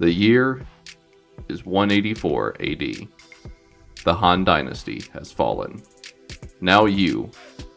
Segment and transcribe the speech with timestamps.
[0.00, 0.66] The year
[1.50, 3.08] is 184 AD.
[4.02, 5.82] The Han Dynasty has fallen.
[6.62, 7.30] Now you,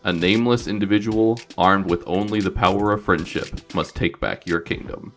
[0.05, 5.11] a nameless individual armed with only the power of friendship, must take back your kingdom.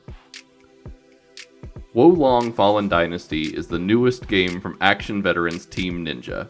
[1.95, 6.49] Wo Long Fallen Dynasty is the newest game from action veterans Team Ninja.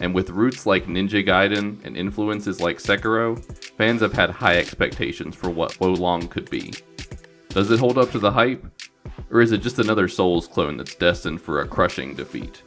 [0.00, 3.38] And with roots like Ninja Gaiden and influences like Sekiro,
[3.76, 6.72] fans have had high expectations for what Wo Long could be.
[7.50, 8.64] Does it hold up to the hype?
[9.32, 12.64] Or is it just another Souls clone that's destined for a crushing defeat?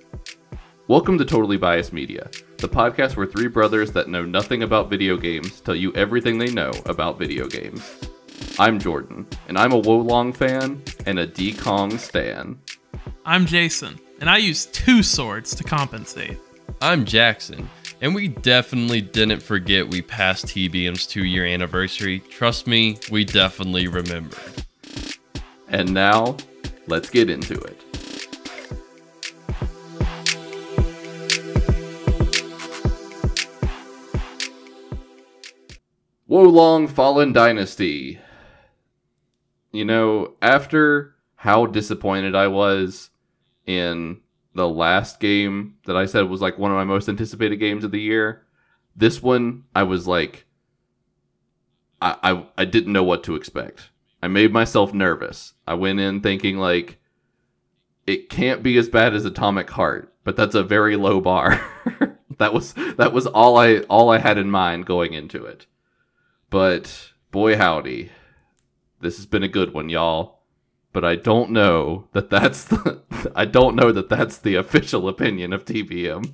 [0.88, 5.18] Welcome to Totally Biased Media, the podcast where three brothers that know nothing about video
[5.18, 8.00] games tell you everything they know about video games.
[8.58, 12.58] I'm Jordan, and I'm a Wo Long fan and a D Kong stan.
[13.26, 16.38] I'm Jason, and I use two swords to compensate.
[16.82, 17.70] I'm Jackson,
[18.00, 22.22] and we definitely didn't forget we passed TBM's two year anniversary.
[22.22, 24.64] Trust me, we definitely remembered.
[25.68, 26.38] And now,
[26.88, 27.80] let's get into it.
[36.28, 38.20] Wo Long Fallen Dynasty.
[39.72, 43.10] You know, after how disappointed I was
[43.66, 44.22] in
[44.56, 47.92] the last game that I said was like one of my most anticipated games of
[47.92, 48.46] the year,
[48.96, 50.46] this one I was like
[52.02, 53.90] I I, I didn't know what to expect.
[54.24, 55.54] I made myself nervous.
[55.68, 56.98] I went in thinking like
[58.08, 61.60] it can't be as bad as Atomic Heart, but that's a very low bar.
[62.38, 65.66] that was that was all I all I had in mind going into it.
[66.50, 68.12] But boy howdy,
[69.02, 70.40] this has been a good one, y'all.
[70.94, 73.02] But I don't know that that's the,
[73.36, 76.32] I don't know that that's the official opinion of TBM.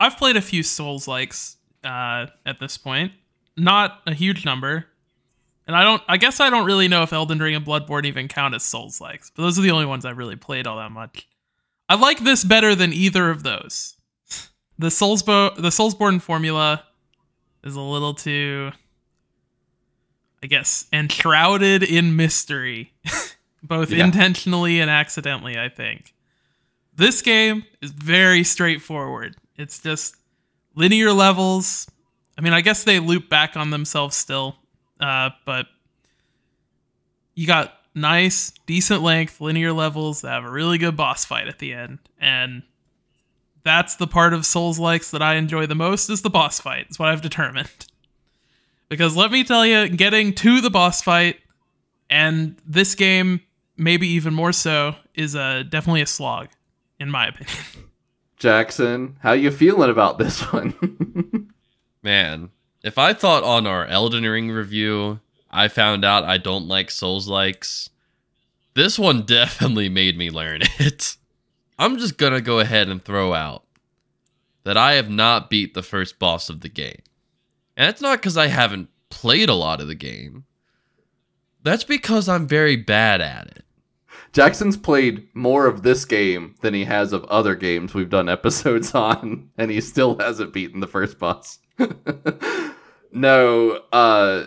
[0.00, 3.12] I've played a few Souls likes uh, at this point,
[3.56, 4.86] not a huge number,
[5.66, 6.02] and I don't.
[6.08, 9.00] I guess I don't really know if Elden Ring and Bloodborne even count as Souls
[9.00, 11.28] likes, but those are the only ones I've really played all that much.
[11.88, 13.96] I like this better than either of those.
[14.78, 16.82] The Soulsbo- the Soulsborne formula
[17.62, 18.72] is a little too,
[20.42, 22.92] I guess, enshrouded in mystery,
[23.62, 24.04] both Yeah.
[24.06, 25.56] intentionally and accidentally.
[25.58, 26.14] I think
[26.96, 29.36] this game is very straightforward.
[29.56, 30.16] It's just
[30.74, 31.88] linear levels.
[32.36, 34.56] I mean, I guess they loop back on themselves still,
[35.02, 35.66] uh, but
[37.34, 41.58] you got nice, decent length linear levels that have a really good boss fight at
[41.58, 42.62] the end, and
[43.64, 46.86] that's the part of Souls likes that I enjoy the most is the boss fight.
[46.90, 47.68] Is what I've determined.
[48.88, 51.40] Because let me tell you, getting to the boss fight,
[52.10, 53.40] and this game
[53.78, 56.48] maybe even more so, is a definitely a slog,
[57.00, 57.56] in my opinion.
[58.36, 61.48] Jackson, how you feeling about this one?
[62.02, 62.50] Man,
[62.82, 65.20] if I thought on our Elden Ring review
[65.50, 67.90] I found out I don't like Souls likes,
[68.74, 71.16] this one definitely made me learn it.
[71.78, 73.64] I'm just gonna go ahead and throw out
[74.64, 77.02] that I have not beat the first boss of the game.
[77.76, 80.44] And that's not because I haven't played a lot of the game.
[81.62, 83.64] That's because I'm very bad at it.
[84.32, 88.94] Jackson's played more of this game than he has of other games we've done episodes
[88.94, 91.58] on, and he still hasn't beaten the first boss.
[93.12, 94.46] No, uh,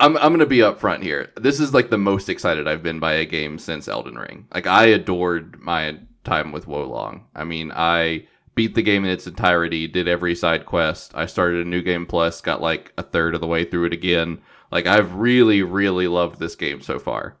[0.00, 1.32] I'm I'm gonna be upfront here.
[1.36, 4.46] This is like the most excited I've been by a game since Elden Ring.
[4.54, 7.26] Like I adored my time with Wo Long.
[7.34, 11.12] I mean, I beat the game in its entirety, did every side quest.
[11.14, 13.92] I started a new game plus, got like a third of the way through it
[13.92, 14.40] again.
[14.70, 17.36] Like I've really, really loved this game so far.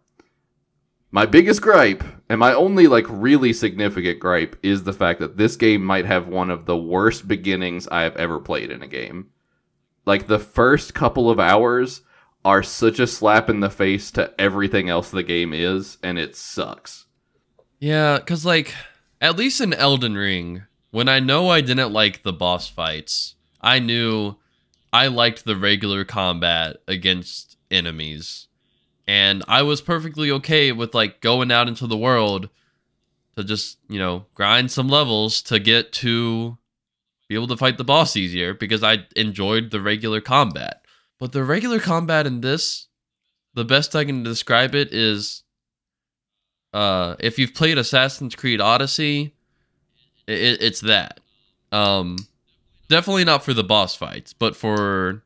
[1.10, 5.56] My biggest gripe, and my only like really significant gripe, is the fact that this
[5.56, 9.30] game might have one of the worst beginnings I have ever played in a game.
[10.08, 12.00] Like the first couple of hours
[12.42, 16.34] are such a slap in the face to everything else the game is, and it
[16.34, 17.04] sucks.
[17.78, 18.74] Yeah, because, like,
[19.20, 23.80] at least in Elden Ring, when I know I didn't like the boss fights, I
[23.80, 24.36] knew
[24.94, 28.48] I liked the regular combat against enemies.
[29.06, 32.48] And I was perfectly okay with, like, going out into the world
[33.36, 36.56] to just, you know, grind some levels to get to
[37.28, 40.82] be able to fight the boss easier because I enjoyed the regular combat.
[41.18, 42.86] But the regular combat in this,
[43.54, 45.42] the best I can describe it is
[46.72, 49.34] uh if you've played Assassin's Creed Odyssey,
[50.26, 51.20] it, it's that.
[51.72, 52.16] Um
[52.88, 55.22] definitely not for the boss fights, but for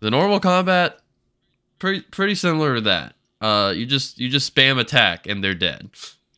[0.00, 0.98] the normal combat
[1.78, 3.14] pretty pretty similar to that.
[3.40, 5.90] Uh you just you just spam attack and they're dead.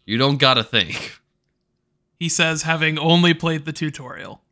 [0.05, 1.19] You don't got to think.
[2.19, 4.43] He says, having only played the tutorial.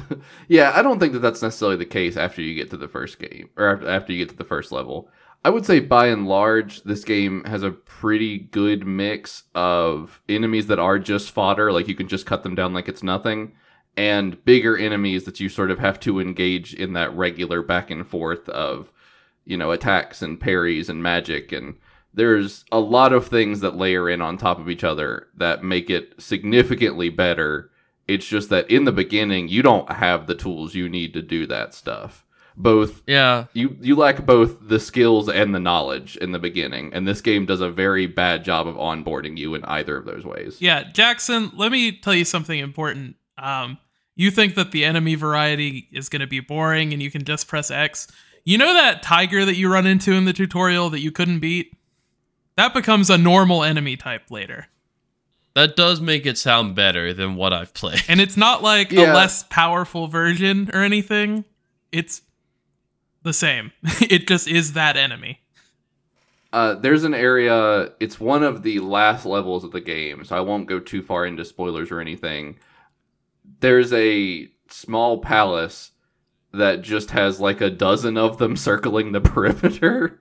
[0.48, 3.18] Yeah, I don't think that that's necessarily the case after you get to the first
[3.18, 5.08] game or after- you get to the first level.
[5.44, 10.66] I would say by and large, this game has a pretty good mix of enemies
[10.66, 13.52] that are just fodder, like you can just cut them down like it's nothing,
[13.96, 18.08] and bigger enemies that you sort of have to engage in that regular back and
[18.08, 18.92] forth of,
[19.44, 21.52] you know, attacks and parries and magic.
[21.52, 21.76] And
[22.12, 25.90] there's a lot of things that layer in on top of each other that make
[25.90, 27.70] it significantly better.
[28.08, 31.46] It's just that in the beginning, you don't have the tools you need to do
[31.46, 32.22] that stuff
[32.58, 33.44] both Yeah.
[33.52, 37.44] you you lack both the skills and the knowledge in the beginning and this game
[37.44, 41.52] does a very bad job of onboarding you in either of those ways Yeah, Jackson,
[41.54, 43.16] let me tell you something important.
[43.36, 43.76] Um,
[44.14, 47.46] you think that the enemy variety is going to be boring and you can just
[47.46, 48.08] press X.
[48.42, 51.74] You know that tiger that you run into in the tutorial that you couldn't beat?
[52.56, 54.68] That becomes a normal enemy type later.
[55.56, 58.02] That does make it sound better than what I've played.
[58.08, 59.12] And it's not like Yeah.
[59.12, 61.44] a less powerful version or anything.
[61.90, 62.20] It's
[63.22, 63.72] the same.
[64.00, 65.40] it just is that enemy.
[66.52, 70.40] uh, there's an area it's one of the last levels of the game so i
[70.40, 72.56] won't go too far into spoilers or anything
[73.60, 75.90] there's a small palace
[76.52, 80.20] that just has like a dozen of them circling the perimeter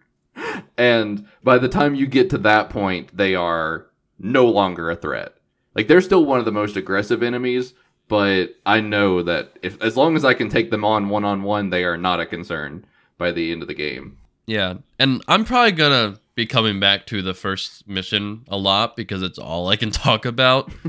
[0.77, 3.85] and by the time you get to that point they are
[4.19, 5.35] no longer a threat
[5.75, 7.73] like they're still one of the most aggressive enemies
[8.07, 11.43] but i know that if as long as i can take them on one on
[11.43, 12.85] one they are not a concern
[13.17, 14.17] by the end of the game
[14.47, 19.23] Yeah, and I'm probably gonna be coming back to the first mission a lot because
[19.23, 20.71] it's all I can talk about.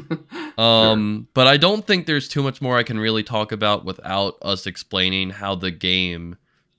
[0.59, 4.39] Um, but I don't think there's too much more I can really talk about without
[4.41, 6.37] us explaining how the game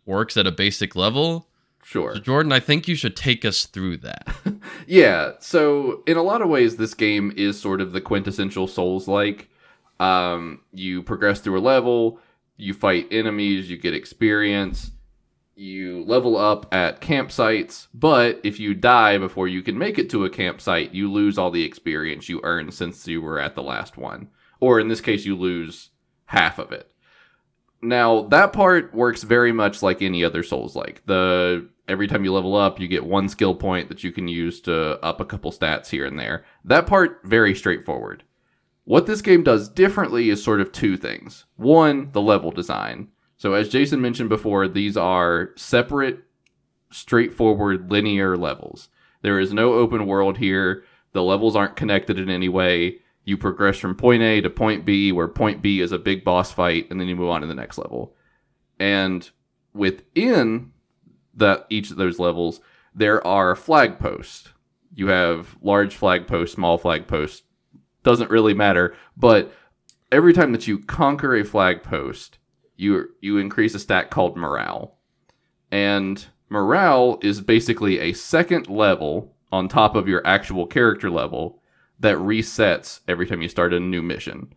[0.07, 1.46] works at a basic level.
[1.87, 4.27] Sure So Jordan, I think you should take us through that.
[4.85, 9.07] Yeah, so in a lot of ways, this game is sort of the quintessential Souls
[9.07, 9.49] like.
[9.99, 12.19] Um, you progress through a level,
[12.55, 14.91] you fight enemies, you get experience,
[15.55, 20.23] you level up at campsites, but if you die before you can make it to
[20.23, 23.97] a campsite, you lose all the experience you earned since you were at the last
[23.97, 24.29] one.
[24.59, 25.89] Or in this case, you lose
[26.25, 26.91] half of it.
[27.81, 31.05] Now, that part works very much like any other Souls like.
[31.05, 34.59] The every time you level up, you get one skill point that you can use
[34.61, 36.45] to up a couple stats here and there.
[36.63, 38.23] That part very straightforward.
[38.83, 41.45] What this game does differently is sort of two things.
[41.55, 43.09] One, the level design.
[43.37, 46.23] So as Jason mentioned before, these are separate
[46.89, 48.89] straightforward linear levels.
[49.21, 50.83] There is no open world here.
[51.11, 52.99] The levels aren't connected in any way.
[53.25, 56.51] You progress from point A to point B, where point B is a big boss
[56.51, 58.15] fight, and then you move on to the next level.
[58.79, 59.29] And
[59.73, 60.71] within
[61.37, 62.59] that each of those levels,
[62.93, 64.49] there are flag posts.
[64.93, 67.43] You have large flag posts, small flag posts.
[68.03, 69.51] Doesn't really matter, but
[70.11, 72.37] every time that you conquer a flag post,
[72.75, 74.97] you you increase a stat called morale.
[75.71, 81.61] And morale is basically a second level on top of your actual character level
[81.99, 84.53] that resets every time you start a new mission.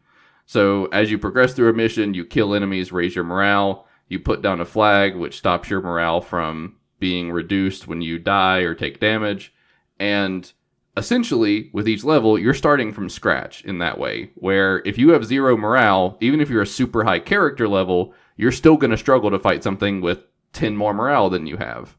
[0.47, 3.87] So as you progress through a mission, you kill enemies, raise your morale.
[4.11, 8.59] You put down a flag, which stops your morale from being reduced when you die
[8.59, 9.55] or take damage.
[9.99, 10.53] And
[10.97, 14.33] essentially, with each level, you're starting from scratch in that way.
[14.35, 18.53] Where if you have zero morale, even if you're a super high character level, you're
[18.53, 20.25] still going to struggle to fight something with
[20.55, 21.97] 10 more morale than you have.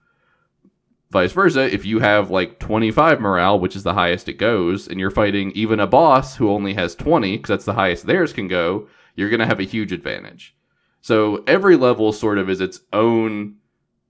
[1.11, 4.99] Vice versa, if you have like 25 morale, which is the highest it goes, and
[4.99, 8.47] you're fighting even a boss who only has 20, because that's the highest theirs can
[8.47, 10.55] go, you're going to have a huge advantage.
[11.01, 13.55] So every level sort of is its own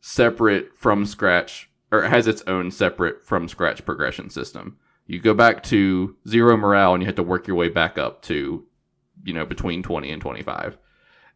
[0.02, 4.78] separate from scratch, or has its own separate from scratch progression system.
[5.08, 8.22] You go back to zero morale and you have to work your way back up
[8.24, 8.66] to,
[9.24, 10.78] you know, between 20 and 25.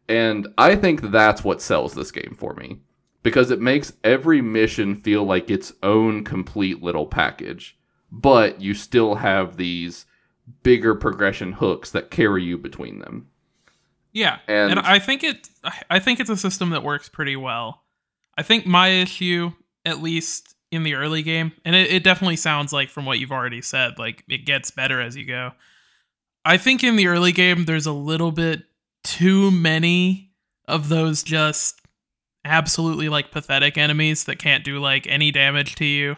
[0.08, 2.78] And I think that's what sells this game for me
[3.22, 7.76] because it makes every mission feel like its own complete little package,
[8.12, 10.06] but you still have these
[10.62, 13.26] bigger progression hooks that carry you between them.
[14.16, 15.50] Yeah, And- and, I think it.
[15.90, 17.82] I think it's a system that works pretty well.
[18.38, 19.52] I think my issue,
[19.84, 23.30] at least in the early game, and it, it definitely sounds like from what you've
[23.30, 25.52] already said, like it gets better as you go.
[26.46, 28.62] I think in the early game, there's a little bit
[29.04, 30.30] too many
[30.66, 31.80] of those just
[32.44, 36.16] absolutely like pathetic enemies that can't do like any damage to you,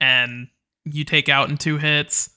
[0.00, 0.48] and
[0.84, 2.30] you take out in two hits.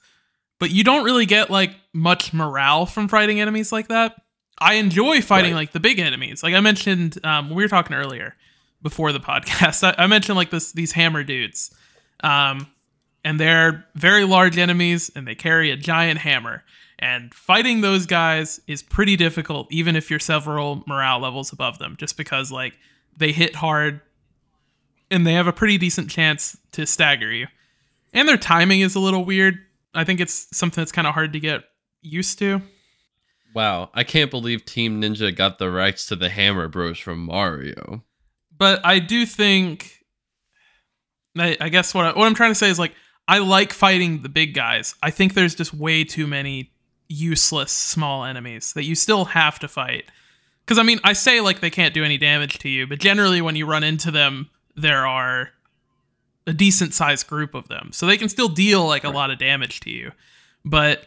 [0.60, 4.14] But you don't really get like much morale from fighting enemies like that.
[4.62, 5.60] I enjoy fighting Right.
[5.60, 6.42] like the big enemies.
[6.42, 8.34] Like I mentioned, um, when we were talking earlier
[8.82, 9.82] before the podcast.
[9.98, 11.74] I, I mentioned like this these hammer dudes,
[12.22, 12.66] um,
[13.24, 16.64] and they're very large enemies, and they carry a giant hammer.
[16.98, 21.96] And fighting those guys is pretty difficult, even if you're several morale levels above them,
[21.98, 22.74] just because like
[23.16, 24.00] they hit hard.
[25.10, 27.46] and they have a pretty decent chance to stagger you.
[28.14, 29.58] And their timing is a little weird.
[29.94, 31.64] I think it's something that's kind of hard to get
[32.02, 32.62] used to.
[33.54, 38.02] Wow, I can't believe Team Ninja got the rights to the Hammer Bros from Mario.
[38.56, 40.04] But I do think,
[41.36, 42.94] I, I guess what I, what I'm trying to say is like
[43.28, 44.94] I like fighting the big guys.
[45.02, 46.72] I think there's just way too many
[47.08, 50.06] useless small enemies that you still have to fight.
[50.64, 53.40] Because I mean, I say like they can't do any damage to you, but generally
[53.40, 55.50] when you run into them, there are
[56.46, 59.38] a decent sized group of them, so they can still deal like a lot of
[59.38, 60.12] damage to you.
[60.64, 61.06] But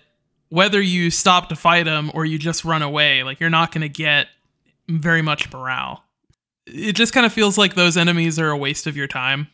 [0.49, 3.81] whether you stop to fight them or you just run away, like you're not going
[3.81, 4.27] to get
[4.87, 6.03] very much morale.
[6.67, 9.47] It just kind of feels like those enemies are a waste of your time.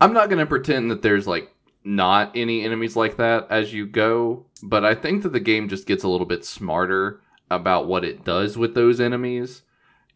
[0.00, 1.50] I'm not going to pretend that there's like
[1.84, 5.86] not any enemies like that as you go, but I think that the game just
[5.86, 9.62] gets a little bit smarter about what it does with those enemies.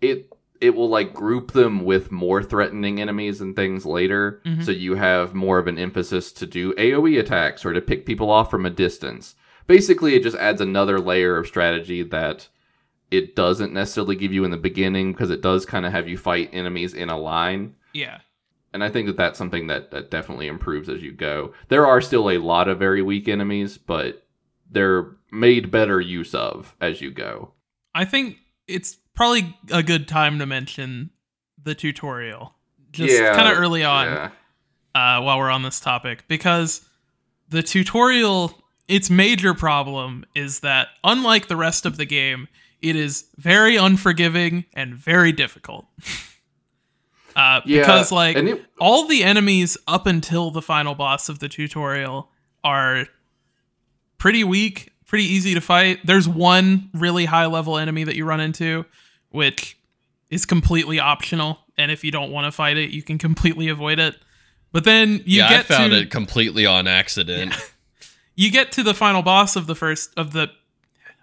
[0.00, 0.28] It
[0.60, 4.62] it will like group them with more threatening enemies and things later, Mhm.
[4.62, 8.30] so you have more of an emphasis to do AoE attacks or to pick people
[8.30, 9.34] off from a distance.
[9.70, 12.48] Basically, it just adds another layer of strategy that
[13.12, 16.18] it doesn't necessarily give you in the beginning because it does kind of have you
[16.18, 18.18] fight enemies in a line Yeah.
[18.72, 21.54] and I think that that's something that, that definitely improves as you go.
[21.68, 24.26] There are still a lot of very weak enemies, but
[24.70, 27.52] they're made better use of as you go.
[27.94, 31.10] I think it's probably a good time to mention
[31.62, 32.54] the tutorial.
[32.90, 34.06] Just Yeah, kind of early on.
[34.06, 34.30] Yeah.
[34.96, 36.88] uh, while we're on this topic because
[37.48, 38.59] the tutorial
[38.90, 42.48] its major problem is that unlike the rest of the game
[42.82, 45.86] it is very unforgiving and very difficult
[47.36, 51.48] uh, Yeah, because like it, all the enemies up until the final boss of the
[51.48, 52.30] tutorial
[52.64, 53.06] are
[54.18, 56.00] pretty weak, pretty easy to fight.
[56.04, 58.84] There's one really high level enemy that you run into,
[59.30, 59.78] which
[60.30, 63.98] is completely optional, and if you don't want to fight it, you can completely avoid
[63.98, 64.16] it.
[64.72, 67.54] But then you yeah, get I found to it completely on accident.
[68.40, 70.50] you get to the final boss of the first of the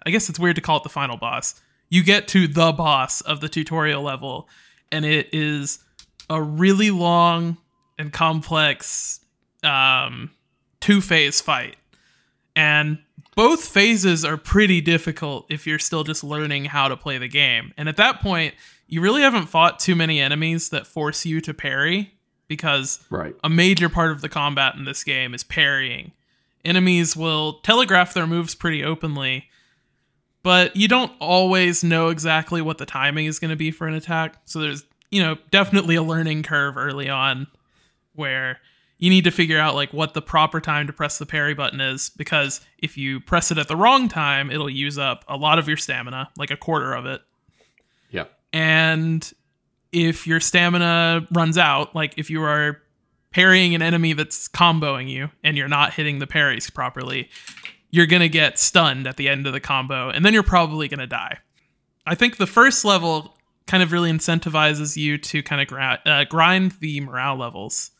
[0.06, 1.60] I guess it's weird to call it the final boss.
[1.88, 4.48] You get to the boss of the tutorial level
[4.92, 5.80] and it is
[6.30, 7.56] a really long
[7.98, 9.18] and complex
[9.64, 10.30] um
[10.80, 11.76] two-phase fight.
[12.54, 12.98] And
[13.34, 17.72] both phases are pretty difficult if you're still just learning how to play the game.
[17.76, 18.54] And at that point,
[18.86, 22.14] you really haven't fought too many enemies that force you to parry
[22.46, 23.34] because right.
[23.42, 26.12] a major part of the combat in this game is parrying.
[26.64, 29.48] Enemies will telegraph their moves pretty openly,
[30.42, 33.94] but you don't always know exactly what the timing is going to be for an
[33.94, 34.36] attack.
[34.44, 37.46] So there's, you know, definitely a learning curve early on
[38.14, 38.58] where
[38.98, 41.80] you need to figure out like what the proper time to press the parry button
[41.80, 45.58] is because if you press it at the wrong time, it'll use up a lot
[45.58, 47.22] of your stamina, like a quarter of it
[48.10, 48.24] Yeah.
[48.52, 49.32] and
[49.92, 52.82] if your stamina runs out, like if you are
[53.30, 57.28] parrying an enemy that's comboing you and you're not hitting the parries properly,
[57.90, 60.88] you're going to get stunned at the end of the combo and then you're probably
[60.88, 61.38] going to die.
[62.06, 66.24] I think the first level kind of really incentivizes you to kind of gra- uh,
[66.24, 67.90] grind the morale levels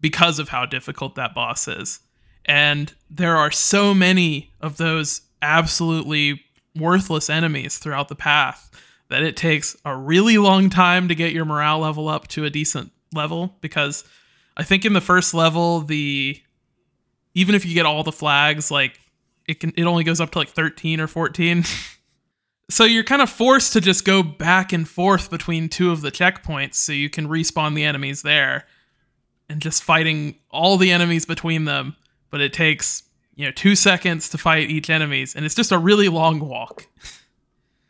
[0.00, 2.00] because of how difficult that boss is.
[2.44, 6.42] And there are so many of those absolutely
[6.76, 8.70] worthless enemies throughout the path
[9.08, 12.50] that it takes a really long time to get your morale level up to a
[12.50, 14.04] decent level because
[14.58, 16.40] I think in the first level the
[17.34, 18.98] even if you get all the flags like
[19.46, 21.64] it can it only goes up to like 13 or 14
[22.70, 26.10] so you're kind of forced to just go back and forth between two of the
[26.10, 28.66] checkpoints so you can respawn the enemies there
[29.48, 31.96] and just fighting all the enemies between them.
[32.30, 35.78] But it takes you know 2 seconds to fight each enemies and it's just a
[35.78, 36.86] really long walk.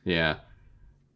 [0.04, 0.36] Yeah.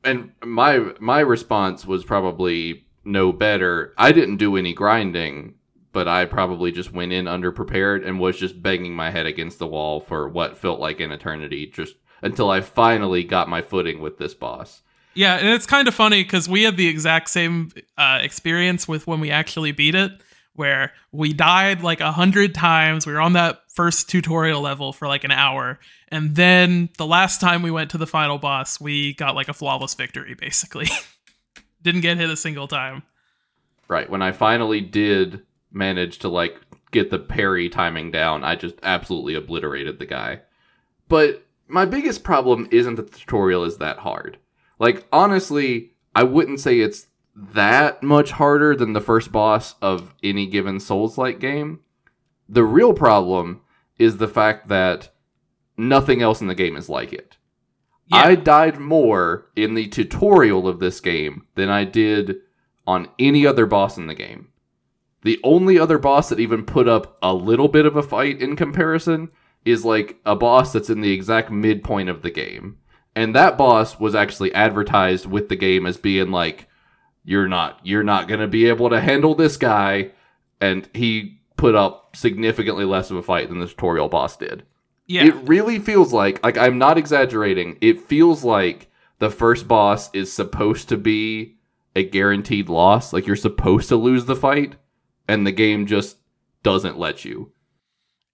[0.04, 3.92] And my my response was probably no better.
[3.96, 5.54] I didn't do any grinding,
[5.92, 9.66] but I probably just went in underprepared and was just banging my head against the
[9.66, 14.18] wall for what felt like an eternity just until I finally got my footing with
[14.18, 14.82] this boss.
[15.14, 19.06] Yeah, and it's kind of funny because we had the exact same uh, experience with
[19.06, 20.12] when we actually beat it,
[20.54, 23.06] where we died like a hundred times.
[23.06, 25.78] We were on that first tutorial level for like an hour,
[26.08, 29.54] and then the last time we went to the final boss, we got like a
[29.54, 30.88] flawless victory, basically.
[31.82, 33.02] Didn't get hit a single time.
[33.88, 36.58] Right, when I finally did manage to like
[36.90, 40.40] get the parry timing down, I just absolutely obliterated the guy.
[41.08, 44.38] But my biggest problem isn't that the tutorial is that hard.
[44.78, 50.46] Like honestly, I wouldn't say it's that much harder than the first boss of any
[50.46, 51.80] given Souls-like game.
[52.48, 53.62] The real problem
[53.98, 55.10] is the fact that
[55.76, 57.38] nothing else in the game is like it.
[58.12, 62.36] Yeah, I died more in the tutorial of this game than I did
[62.86, 64.48] on any other boss in the game.
[65.22, 68.56] The only other boss that even put up a little bit of a fight in
[68.56, 69.30] comparison
[69.64, 72.78] is like a boss that's in the exact midpoint of the game.
[73.14, 76.68] And that boss was actually advertised with the game as being like
[77.24, 80.10] you're not you're not going to be able to handle this guy
[80.60, 84.64] and he put up significantly less of a fight than the tutorial boss did.
[85.12, 85.24] Yeah.
[85.26, 87.76] It really feels like like I'm not exaggerating.
[87.80, 91.56] It feels like the first boss is supposed to be
[91.94, 94.76] a guaranteed loss, like you're supposed to lose the fight
[95.28, 96.16] and the game just
[96.62, 97.52] doesn't let you.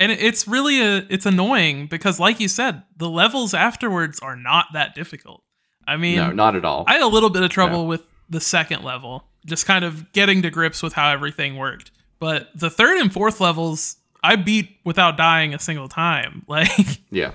[0.00, 4.66] and it's really a, it's annoying because like you said, the levels afterwards are not
[4.74, 5.42] that difficult.
[5.86, 6.84] I mean, no, not at all.
[6.86, 10.42] I had a little bit of trouble with the second level, just kind of getting
[10.42, 11.90] to grips with how everything worked.
[12.20, 16.44] But the third and fourth levels, I beat without dying a single time.
[16.48, 17.32] Like, Yeah.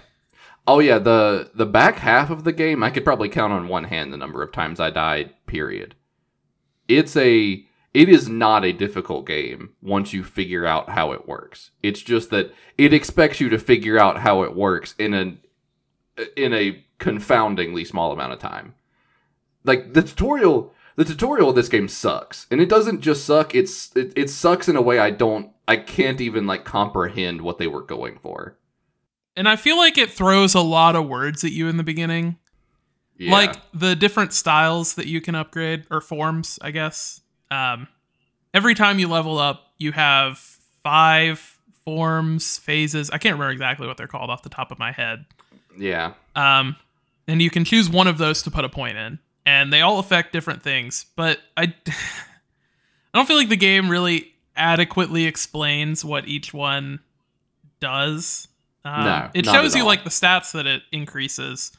[0.66, 3.84] Oh yeah, the the back half of the game, I could probably count on one
[3.84, 5.96] hand the number of times I died, period.
[6.88, 11.72] It's a it is not a difficult game once you figure out how it works.
[11.84, 15.38] It's just that it expects you to figure out how it works in a
[16.38, 18.74] in a confoundingly small amount of time.
[19.64, 22.48] Like the tutorial the tutorial of this game sucks.
[22.52, 25.78] And it doesn't just suck, it's it, it sucks in a way I don't I
[25.78, 28.58] can't even like comprehend what they were going for.
[29.36, 32.38] and I feel like it throws a lot of words at you in the beginning.
[33.18, 33.32] Yeah.
[33.32, 37.22] Like the different styles that you can upgrade, or forms, I guess.
[37.52, 37.88] Um,
[38.54, 40.38] every time you level up, you have
[40.84, 43.10] five forms, phases.
[43.12, 45.26] I can't remember exactly what they're called off the top of my head.
[45.78, 46.14] Yeah.
[46.36, 46.76] Um,
[47.28, 50.00] and you can choose one of those to put a point in, and they all
[50.00, 51.06] affect different things.
[51.16, 51.94] But I, I
[53.14, 57.00] don't feel like the game really adequately explains what each one
[57.80, 58.48] does.
[58.86, 61.72] Um, No, it shows you like the stats that it increases,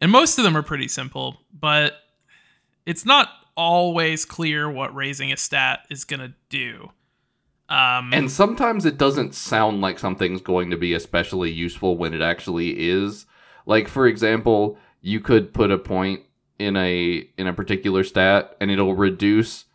[0.00, 1.40] and most of them are pretty simple.
[1.52, 1.94] But
[2.86, 6.90] it's not always clear what raising a stat is gonna do.
[7.68, 12.20] Um, And sometimes it doesn't sound like something's going to be especially useful when it
[12.20, 13.26] actually is.
[13.66, 16.22] Like for example, you could put a point
[16.58, 19.66] in a in a particular stat and it'll reduce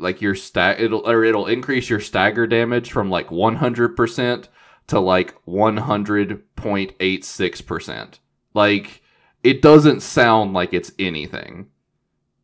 [0.00, 4.48] like your stat it'll or it'll increase your stagger damage from like 100%
[4.88, 8.18] to like 100.86%.
[8.54, 9.02] Like
[9.42, 11.70] it doesn't sound like it's anything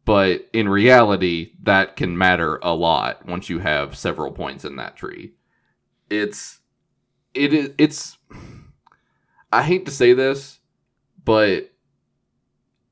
[0.06, 4.96] but in reality that can matter a lot once you have several points in that
[4.96, 5.34] tree
[6.08, 6.60] it's
[7.34, 8.16] it is it's
[9.52, 10.60] i hate to say this
[11.22, 11.70] but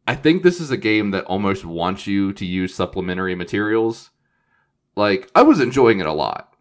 [0.06, 4.10] i think this is a game that almost wants you to use supplementary materials
[4.96, 6.54] like i was enjoying it a lot.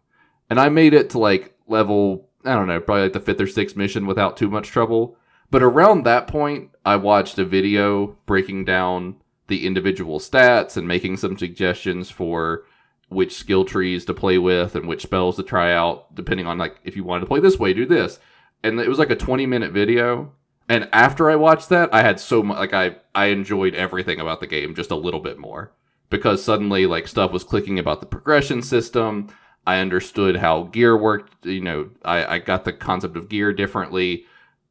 [0.50, 3.46] And i made it to like level i don't know probably like the fifth or
[3.46, 5.16] sixth mission without too much trouble.
[5.50, 9.16] But around that point i watched a video breaking down
[9.48, 12.64] the individual stats and making some suggestions for
[13.08, 16.80] which skill trees to play with and which spells to try out depending on like
[16.84, 18.18] if you wanted to play this way do this.
[18.62, 20.32] And it was like a 20 minute video.
[20.68, 24.40] And after i watched that i had so much like i i enjoyed everything about
[24.40, 25.72] the game just a little bit more
[26.10, 29.28] because suddenly like stuff was clicking about the progression system
[29.66, 34.24] i understood how gear worked you know i i got the concept of gear differently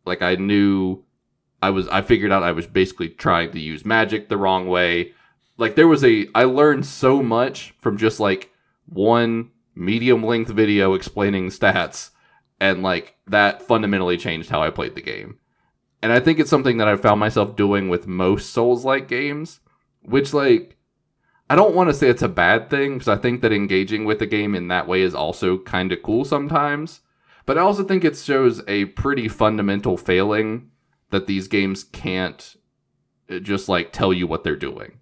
[0.06, 1.04] like i knew
[1.64, 5.14] I was I figured out I was basically trying to use magic the wrong way.
[5.58, 8.52] Like there was a I learned so much from just like
[8.86, 12.10] one medium length video explaining stats
[12.60, 15.40] and like that fundamentally changed how I played the game.
[16.02, 19.62] And I think it's something that I found myself doing with most Souls like games,
[20.02, 20.73] which like
[21.54, 24.18] I don't want to say it's a bad thing because I think that engaging with
[24.18, 27.02] the game in that way is also kind of cool sometimes.
[27.46, 30.72] But I also think it shows a pretty fundamental failing
[31.12, 32.56] that these games can't
[33.30, 34.98] uh, just like tell you what they're doing.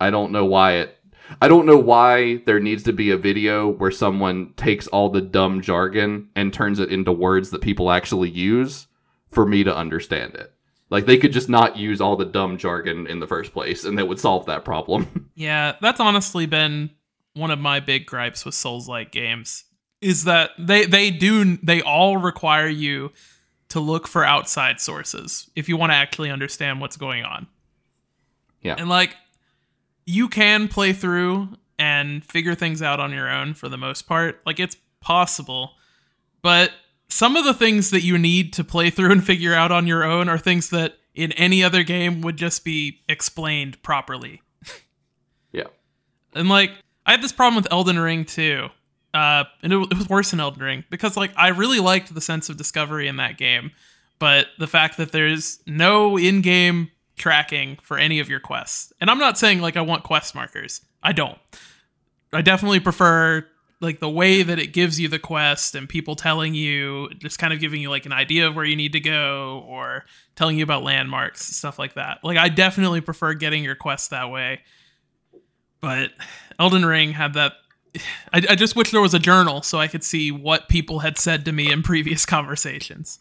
[0.00, 0.98] I don't know why it
[1.40, 5.20] I don't know why there needs to be a video where someone takes all the
[5.20, 8.88] dumb jargon and turns it into words that people actually use
[9.28, 10.55] for me to understand it.
[10.90, 13.98] Like they could just not use all the dumb jargon in the first place and
[13.98, 15.30] that would solve that problem.
[15.38, 16.88] Yeah, that's honestly been
[17.34, 19.64] one of my big gripes with Souls-like games
[20.00, 23.12] is that they they do they all require you
[23.68, 27.46] to look for outside sources if you want to actually understand what's going on.
[28.62, 28.76] Yeah.
[28.78, 29.14] And like
[30.06, 34.40] you can play through and figure things out on your own for the most part.
[34.46, 35.72] Like it's possible.
[36.42, 36.70] But
[37.08, 40.04] some of the things that you need to play through and figure out on your
[40.04, 44.42] own are things that in any other game would just be explained properly.
[45.52, 45.64] yeah.
[46.34, 46.72] And like,
[47.06, 48.68] I had this problem with Elden Ring too.
[49.14, 52.20] Uh, and it, it was worse than Elden Ring because like I really liked the
[52.20, 53.70] sense of discovery in that game,
[54.18, 58.92] but the fact that there's no in-game tracking for any of your quests.
[59.00, 60.82] And I'm not saying like I want quest markers.
[61.02, 61.38] I don't.
[62.32, 63.46] I definitely prefer
[63.80, 67.52] like the way that it gives you the quest and people telling you just kind
[67.52, 70.64] of giving you like an idea of where you need to go or telling you
[70.64, 72.18] about landmarks stuff like that.
[72.22, 74.60] Like i definitely prefer getting your quest that way.
[75.80, 76.12] But
[76.58, 77.52] elden ring had that
[78.32, 81.18] I, I just wish there was a journal so i could see what people had
[81.18, 83.18] said to me in previous conversations.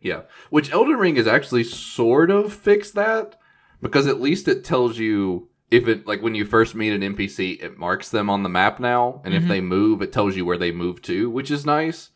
[0.00, 3.38] Yeah, which Elden Ring has actually sort of fixed that
[3.82, 7.62] because at least it tells you if it like when you first meet an NPC,
[7.62, 9.48] it marks them on the map now, and if Mhm.
[9.48, 12.10] they move, it tells you where they move to, which is nice.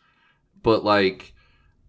[0.62, 1.35] But like,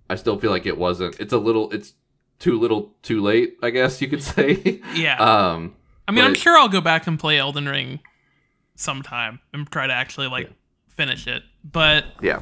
[0.10, 1.19] I still feel like it wasn't.
[1.19, 1.71] It's a little.
[1.71, 1.93] It's
[2.38, 3.56] too little, too late.
[3.63, 4.82] I guess you could say.
[4.93, 5.73] yeah um,
[6.08, 7.99] i mean i'm sure i'll go back and play elden ring
[8.75, 10.51] sometime and try to actually like
[10.89, 12.41] finish it but yeah,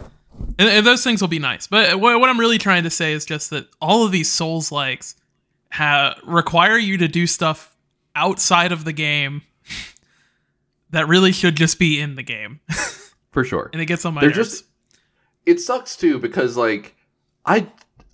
[0.60, 1.68] And, and those things will be nice.
[1.68, 4.70] But what, what I'm really trying to say is just that all of these Souls
[4.72, 5.16] likes
[5.72, 7.73] ha- require you to do stuff
[8.16, 9.42] outside of the game
[10.92, 12.60] that really should just be in the game,
[13.32, 13.70] for sure.
[13.74, 14.50] and it gets on my They're nerves.
[14.52, 14.66] just
[15.46, 16.96] it sucks too because like
[17.46, 17.68] I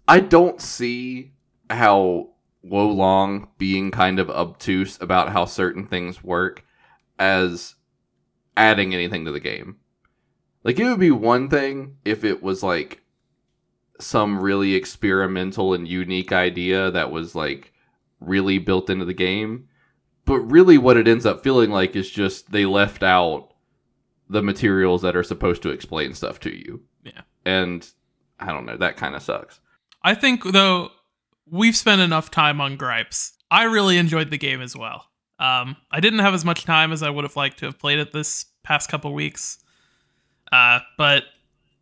[0.07, 1.33] I don't see
[1.69, 2.29] how
[2.63, 6.65] Wo Long being kind of obtuse about how certain things work
[7.17, 7.75] as
[8.57, 9.77] adding anything to the game.
[10.63, 13.01] Like it would be one thing if it was like
[13.99, 17.71] some really experimental and unique idea that was like
[18.19, 19.68] really built into the game.
[20.29, 23.49] But really what it ends up feeling like is just they left out
[24.29, 26.83] the materials that are supposed to explain stuff to you.
[27.03, 27.21] Yeah.
[27.45, 27.89] And
[28.39, 29.59] I don't know, that kind of sucks.
[30.03, 30.91] I think though
[31.49, 33.33] we've spent enough time on gripes.
[33.49, 35.05] I really enjoyed the game as well.
[35.39, 37.97] Um, I didn't have as much time as I would have liked to have played
[37.97, 39.57] it this past couple weeks,
[40.51, 41.23] uh, but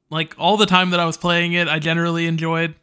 [0.09, 2.75] like all the time that I was playing it, I generally enjoyed.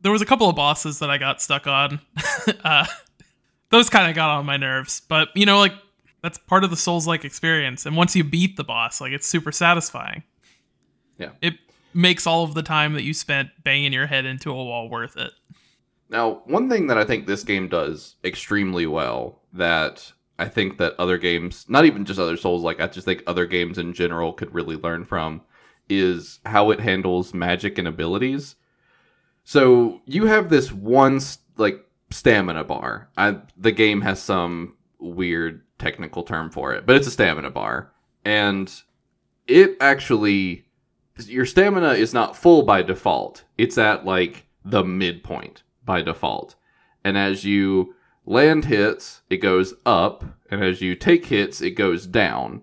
[0.00, 2.00] There was a couple of bosses that I got stuck on.
[2.64, 2.86] uh,
[3.70, 5.72] those kind of got on my nerves, but you know, like
[6.22, 7.86] that's part of the Souls-like experience.
[7.86, 10.22] And once you beat the boss, like it's super satisfying.
[11.18, 11.30] Yeah.
[11.40, 11.54] It
[11.94, 15.16] makes all of the time that you spent banging your head into a wall worth
[15.16, 15.32] it.
[16.08, 20.94] Now, one thing that I think this game does extremely well that I think that
[20.98, 24.32] other games, not even just other Souls, like I just think other games in general
[24.32, 25.42] could really learn from,
[25.88, 28.56] is how it handles magic and abilities.
[29.44, 31.20] So you have this one
[31.56, 33.08] like stamina bar.
[33.16, 37.92] I, the game has some weird technical term for it, but it's a stamina bar,
[38.24, 38.72] and
[39.46, 40.64] it actually
[41.26, 43.44] your stamina is not full by default.
[43.58, 46.54] It's at like the midpoint by default.
[47.04, 47.94] And as you
[48.24, 52.62] land hits, it goes up, and as you take hits, it goes down,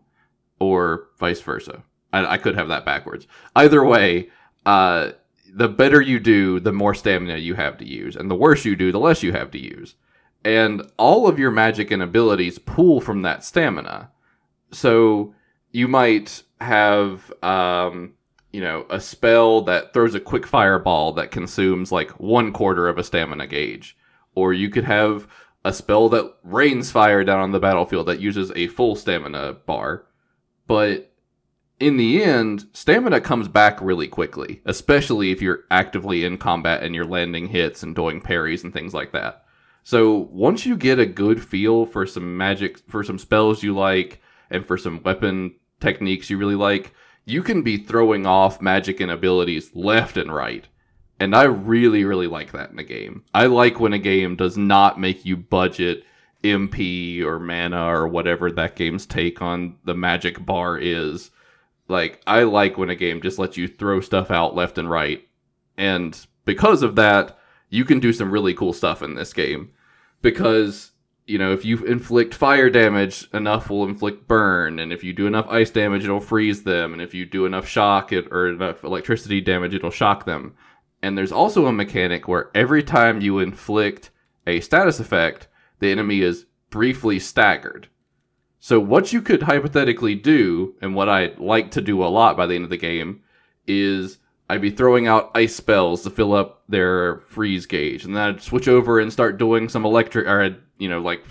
[0.60, 1.84] or vice versa.
[2.14, 3.28] I, I could have that backwards.
[3.56, 4.30] Either way,
[4.66, 5.12] uh,
[5.58, 8.76] the better you do, the more stamina you have to use, and the worse you
[8.76, 9.96] do, the less you have to use.
[10.46, 14.12] And all of your magic and abilities pull from that stamina.
[14.72, 15.34] So
[15.72, 18.14] you might have, um,
[18.54, 23.00] you know, a spell that throws a quick fireball that consumes like one quarter of
[23.00, 23.98] a stamina gauge.
[24.36, 25.28] Or you could have
[25.66, 30.06] a spell that rains fire down on the battlefield that uses a full stamina bar.
[30.68, 31.07] But
[31.80, 36.96] in the end, stamina comes back really quickly, especially if you're actively in combat and
[36.96, 39.44] you're landing hits and doing parries and things like that.
[39.84, 44.22] So once you get a good feel for some magic, for some spells you like,
[44.50, 46.94] and for some weapon techniques you really like,
[47.26, 50.68] you can be throwing off magic and abilities left and right.
[51.20, 53.24] And I really, really like that in a game.
[53.34, 56.04] I like when a game does not make you budget
[56.44, 61.32] MP or mana or whatever that game's take on the magic bar is.
[61.88, 65.28] Like, I like when a game just lets you throw stuff out left and right.
[65.78, 67.38] And because of that,
[67.70, 69.72] you can do some really cool stuff in this game.
[70.22, 70.92] Because,
[71.26, 74.80] you know, if you inflict fire damage, enough will inflict burn.
[74.80, 76.94] And if you do enough ice damage, it'll freeze them.
[76.94, 80.56] And if you do enough shock it, or enough electricity damage, it'll shock them.
[81.02, 84.10] And there's also a mechanic where every time you inflict
[84.48, 85.48] a status effect,
[85.80, 87.88] the enemy is briefly staggered.
[88.68, 92.48] So what you could hypothetically do, and what I like to do a lot by
[92.48, 93.22] the end of the game,
[93.66, 94.18] is
[94.50, 98.42] I'd be throwing out ice spells to fill up their freeze gauge, and then I'd
[98.42, 101.24] switch over and start doing some electric, or I'd, you know, like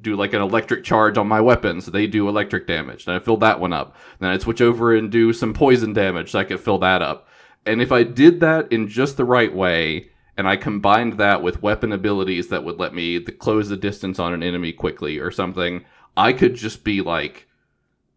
[0.00, 3.04] do like an electric charge on my weapon, so they do electric damage.
[3.04, 3.94] Then I fill that one up.
[4.18, 7.28] Then I'd switch over and do some poison damage, so I could fill that up.
[7.66, 11.62] And if I did that in just the right way, and I combined that with
[11.62, 15.84] weapon abilities that would let me close the distance on an enemy quickly or something,
[16.18, 17.46] I could just be like,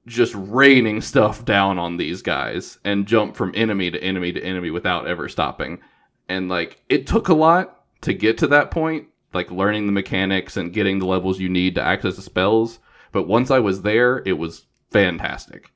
[0.07, 4.71] just raining stuff down on these guys and jump from enemy to enemy to enemy
[4.71, 5.79] without ever stopping.
[6.27, 10.57] And like, it took a lot to get to that point, like learning the mechanics
[10.57, 12.79] and getting the levels you need to access the spells.
[13.13, 15.71] But once I was there, it was fantastic.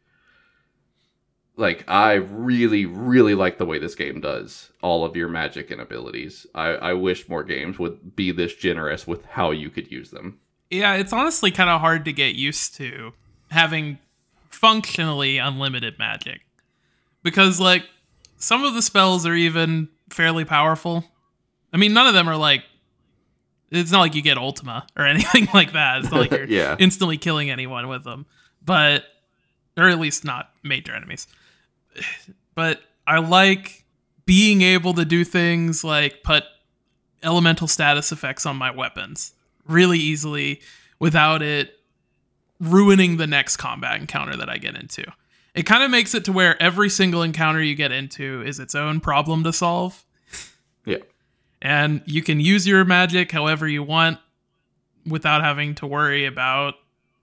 [1.57, 5.81] like I really, really like the way this game does all of your magic and
[5.81, 6.45] abilities.
[6.53, 10.39] I, I wish more games would be this generous with how you could use them.
[10.69, 13.13] Yeah, it's honestly kind of hard to get used to
[13.51, 13.99] having
[14.49, 16.41] functionally unlimited magic.
[17.23, 17.83] Because, like,
[18.37, 21.05] some of the spells are even fairly powerful.
[21.73, 22.63] I mean, none of them are like.
[23.71, 25.99] It's not like you get Ultima or anything like that.
[26.01, 26.75] It's not like you're Yeah.
[26.79, 28.25] instantly killing anyone with them.
[28.63, 29.03] But.
[29.77, 31.27] Or at least not major enemies.
[32.53, 33.83] But I like
[34.25, 36.43] being able to do things like put
[37.21, 39.33] elemental status effects on my weapons
[39.67, 40.61] really easily
[40.99, 41.75] without it
[42.59, 45.03] ruining the next combat encounter that I get into.
[45.53, 48.75] It kind of makes it to where every single encounter you get into is its
[48.75, 50.03] own problem to solve.
[50.85, 50.97] Yeah.
[51.61, 54.19] And you can use your magic however you want
[55.05, 56.75] without having to worry about,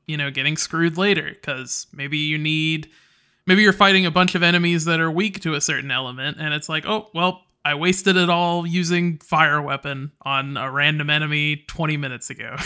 [0.07, 2.89] you know, getting screwed later because maybe you need
[3.47, 6.55] maybe you're fighting a bunch of enemies that are weak to a certain element and
[6.55, 11.65] it's like, "Oh, well, I wasted it all using fire weapon on a random enemy
[11.69, 12.57] 20 minutes ago."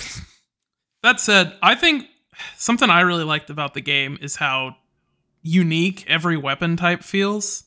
[1.03, 2.07] that said, I think
[2.57, 4.77] something I really liked about the game is how
[5.43, 7.65] unique every weapon type feels.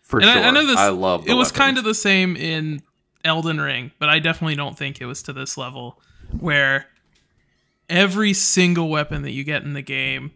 [0.00, 0.42] For And sure.
[0.42, 0.76] I, I know this.
[0.76, 2.82] I love it was kind of the same in
[3.24, 6.00] Elden Ring, but I definitely don't think it was to this level
[6.38, 6.86] where
[7.88, 10.32] every single weapon that you get in the game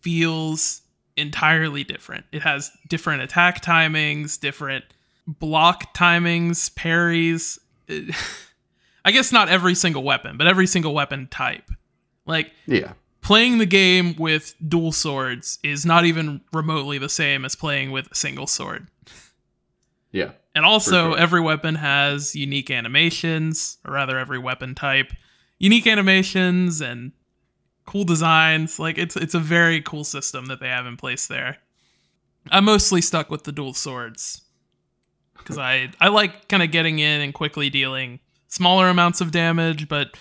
[0.00, 0.82] feels
[1.16, 2.26] entirely different.
[2.32, 4.84] It has different attack timings, different
[5.26, 7.58] block timings, parries.
[7.88, 8.14] It-
[9.06, 11.70] I guess not every single weapon, but every single weapon type.
[12.24, 12.94] Like Yeah.
[13.20, 18.10] playing the game with dual swords is not even remotely the same as playing with
[18.10, 18.88] a single sword.
[20.10, 20.30] Yeah.
[20.54, 21.18] And also, sure.
[21.18, 25.12] every weapon has unique animations, or rather, every weapon type,
[25.58, 27.12] unique animations and
[27.84, 28.78] cool designs.
[28.78, 31.58] Like it's it's a very cool system that they have in place there.
[32.50, 34.42] I'm mostly stuck with the dual swords
[35.44, 39.88] because I I like kind of getting in and quickly dealing smaller amounts of damage,
[39.88, 40.16] but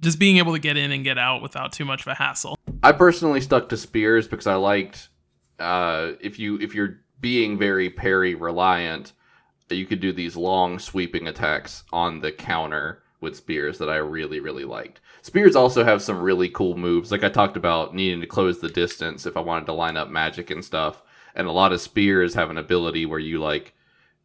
[0.00, 2.56] just being able to get in and get out without too much of a hassle.
[2.82, 5.08] I personally stuck to spears because I liked
[5.58, 9.12] uh, if you if you're being very parry reliant,
[9.70, 14.40] you could do these long sweeping attacks on the counter with spears that I really
[14.40, 15.00] really liked.
[15.22, 18.68] Spears also have some really cool moves, like I talked about needing to close the
[18.68, 21.02] distance if I wanted to line up magic and stuff.
[21.34, 23.74] And a lot of spears have an ability where you like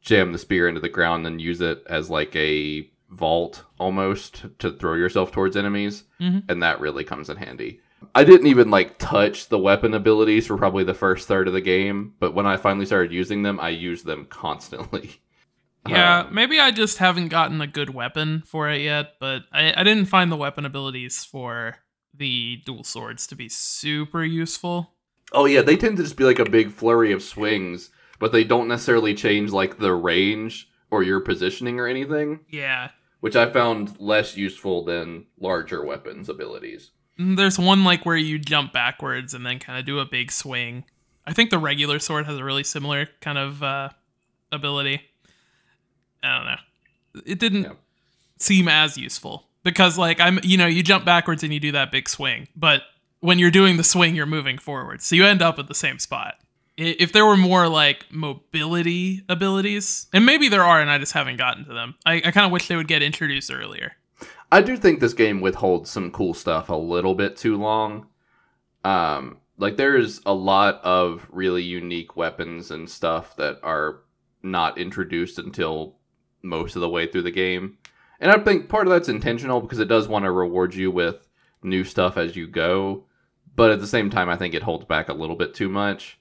[0.01, 4.71] jam the spear into the ground and use it as like a vault almost to
[4.71, 6.43] throw yourself towards enemies Mhm.
[6.49, 7.79] and that really comes in handy
[8.15, 11.61] i didn't even like touch the weapon abilities for probably the first third of the
[11.61, 15.19] game but when i finally started using them i used them constantly
[15.87, 19.73] Yeah, Um, maybe I just haven't gotten a good weapon for it yet, but I,
[19.79, 21.77] I didn't find the weapon abilities for
[22.13, 24.91] the dual swords to be super useful.
[25.31, 28.43] oh yeah they tend to just be like a big flurry of swings but they
[28.43, 32.89] don't necessarily change like the range or your positioning or anything Yeah.
[33.21, 38.39] which i found less useful than larger weapons abilities Mm, There's one like where you
[38.39, 40.85] jump backwards and then kind of do a big swing.
[41.27, 43.89] I think the regular sword has a really similar kind of uh,
[44.53, 45.01] ability.
[46.23, 47.21] I don't know.
[47.25, 47.73] It didn't Yeah.
[48.37, 51.91] seem as useful because like I'm you know you jump backwards and you do that
[51.91, 52.83] big swing, but
[53.19, 55.99] when you're doing the swing you're moving forward, so you end up at the same
[55.99, 56.35] spot.
[56.79, 61.37] If there were more like mobility abilities, and maybe there are, and I just haven't
[61.37, 61.95] gotten to them.
[62.05, 63.93] I, I kind of wish they would get introduced earlier.
[64.51, 68.07] I do think this game withholds some cool stuff a little bit too long.
[68.83, 74.01] Um, like there's a lot of really unique weapons and stuff that are
[74.41, 75.97] not introduced until
[76.41, 77.77] most of the way through the game.
[78.19, 81.27] And I think part of that's intentional because it does want to reward you with
[81.61, 83.05] new stuff as you go,
[83.55, 86.18] but at the same time I think it holds back a little bit too much.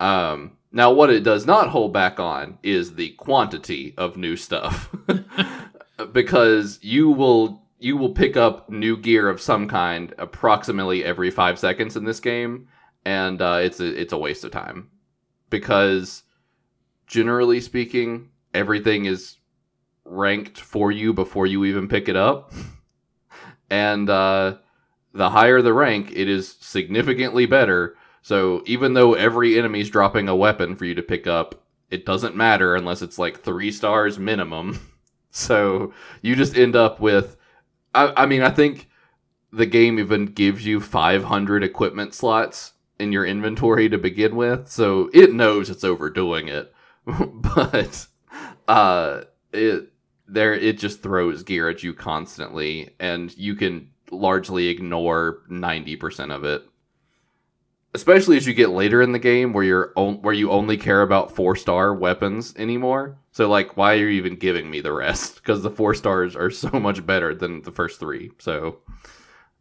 [0.00, 4.94] Um, now what it does not hold back on is the quantity of new stuff.
[6.12, 11.58] because you will you will pick up new gear of some kind approximately every five
[11.58, 12.68] seconds in this game,
[13.04, 14.90] and uh, it's a, it's a waste of time
[15.48, 16.24] because
[17.06, 19.36] generally speaking, everything is
[20.04, 22.52] ranked for you before you even pick it up,
[23.70, 24.56] and uh,
[25.14, 27.96] the higher the rank, it is significantly better.
[28.22, 32.36] So even though every enemy's dropping a weapon for you to pick up, it doesn't
[32.36, 34.80] matter unless it's like three stars minimum.
[35.30, 37.36] So you just end up with,
[37.94, 38.88] I, I mean, I think
[39.52, 45.10] the game even gives you 500 equipment slots in your inventory to begin with, so
[45.12, 46.72] it knows it's overdoing it.
[47.06, 48.06] but
[48.66, 49.92] uh, it
[50.26, 56.44] there it just throws gear at you constantly, and you can largely ignore 90% of
[56.44, 56.62] it.
[57.94, 61.02] Especially as you get later in the game where you're on, where you only care
[61.02, 63.18] about four star weapons anymore.
[63.32, 65.36] So like, why are you even giving me the rest?
[65.48, 68.30] Because the four stars are so much better than the first three.
[68.38, 68.80] So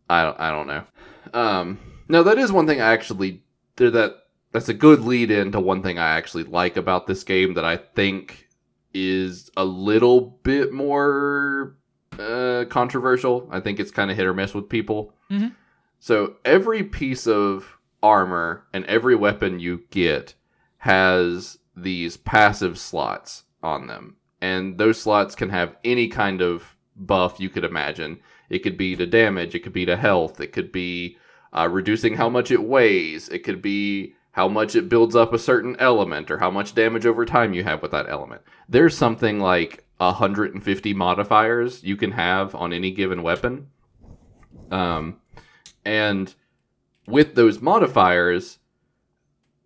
[0.10, 0.84] I don't, I don't know.
[1.34, 3.44] Um, no, that is one thing I actually
[3.78, 4.16] that.
[4.54, 7.78] That's a good lead into one thing I actually like about this game that I
[7.78, 8.48] think
[8.94, 11.76] is a little bit more
[12.18, 13.48] uh, controversial.
[13.52, 15.13] I think it's kind of hit or miss with people.
[15.30, 15.54] Mhm.
[16.00, 20.36] So every piece of armor and every weapon you get
[20.80, 24.16] has these passive slots on them.
[24.42, 28.20] And those slots can have any kind of buff you could imagine.
[28.50, 31.18] It could be to damage, it could be to health, it could be
[31.54, 35.40] uh, reducing how much it weighs, it could be how much it builds up a
[35.40, 38.42] certain element or how much damage over time you have with that element.
[38.70, 43.68] There's something like 150 modifiers you can have on any given weapon.
[44.70, 45.20] Um,
[45.84, 46.34] and
[47.08, 48.60] with those modifiers,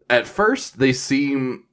[0.09, 1.65] at first they seem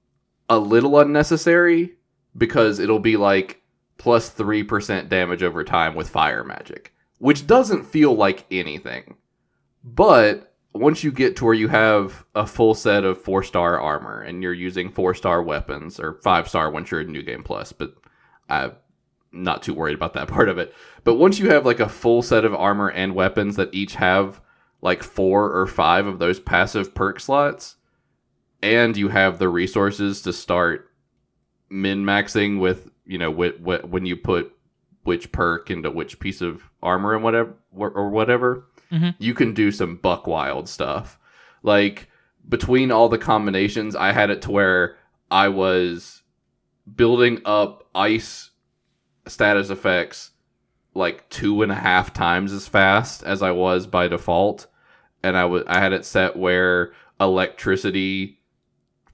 [0.48, 1.94] a little unnecessary
[2.37, 3.62] because it'll be like
[3.98, 9.16] plus 3% damage over time with fire magic, which doesn't feel like anything.
[9.85, 14.20] But once you get to where you have a full set of four star armor
[14.20, 17.72] and you're using four star weapons or five star once you're in New Game Plus,
[17.72, 17.94] but
[18.48, 18.72] I'm
[19.33, 20.74] not too worried about that part of it.
[21.04, 24.40] But once you have like a full set of armor and weapons that each have
[24.81, 27.77] like four or five of those passive perk slots,
[28.62, 30.91] and you have the resources to start
[31.71, 34.53] min maxing with you know wh- wh- when you put
[35.05, 39.14] which perk into which piece of armor and whatever or whatever, Mhm.
[39.19, 41.19] you can do some buck wild stuff.
[41.62, 42.09] Like
[42.49, 44.97] between all the combinations, I had it to where
[45.31, 46.23] I was
[46.95, 48.51] building up ice
[49.27, 50.31] status effects
[50.98, 54.66] like two and a half times as fast as I was by default,
[55.22, 58.40] and I was I had it set where electricity,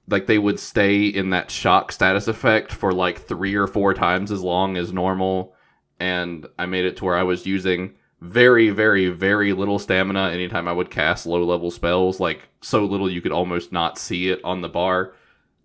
[0.07, 4.31] like they would stay in that shock status effect for like three or four times
[4.31, 5.55] as long as normal,
[5.99, 10.67] and I made it to where I was using very very very little stamina anytime
[10.67, 14.41] I would cast low level spells, like so little you could almost not see it
[14.43, 15.13] on the bar,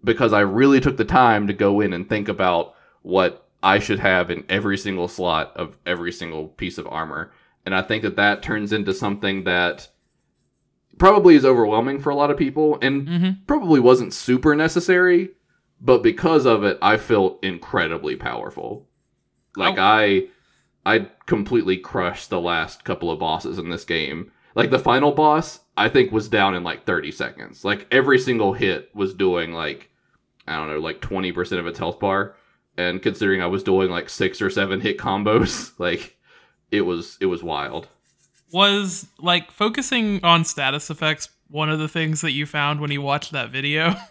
[0.04, 3.98] because I really took the time to go in and think about what I should
[3.98, 7.32] have in every single slot of every single piece of armor.
[7.66, 9.88] And I think that that turns into something that
[10.98, 15.30] probably is overwhelming for a lot of people and hmm probably wasn't super necessary,
[15.80, 18.88] but because of it, I felt incredibly powerful.
[19.56, 19.82] Like Oh.
[19.82, 20.28] I
[20.86, 24.32] I completely crushed the last couple of bosses in this game.
[24.54, 27.64] Like the final boss, I think was down in like 30 seconds.
[27.64, 29.90] Like every single hit was doing like
[30.48, 32.34] I don't know, like 20% of its health bar.
[32.76, 36.16] And considering I was doing like 6 or 7 hit combos, like
[36.70, 37.88] it was it was wild.
[38.52, 43.02] Was like focusing on status effects one of the things that you found when you
[43.02, 43.94] watched that video?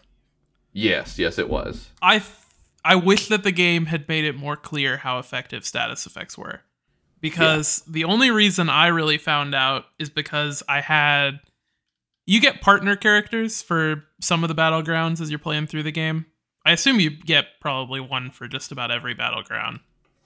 [0.71, 1.89] Yes, yes it was.
[2.01, 2.31] I th-
[2.85, 6.61] I wish that the game had made it more clear how effective status effects were.
[7.21, 11.39] Because the only reason I really found out is because I had
[12.25, 16.27] you get partner characters for some of the battlegrounds as you're playing through the game.
[16.65, 19.79] I assume you get probably one for just about every battleground.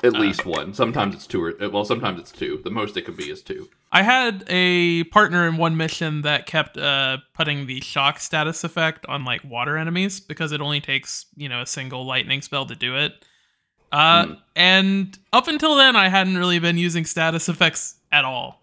[0.03, 0.73] At Uh, least one.
[0.73, 2.59] Sometimes it's two or well, sometimes it's two.
[2.63, 3.69] The most it could be is two.
[3.91, 9.05] I had a partner in one mission that kept uh, putting the shock status effect
[9.07, 12.75] on like water enemies because it only takes you know a single lightning spell to
[12.75, 13.23] do it.
[13.91, 14.33] Uh, Hmm.
[14.55, 18.61] And up until then, I hadn't really been using status effects at all.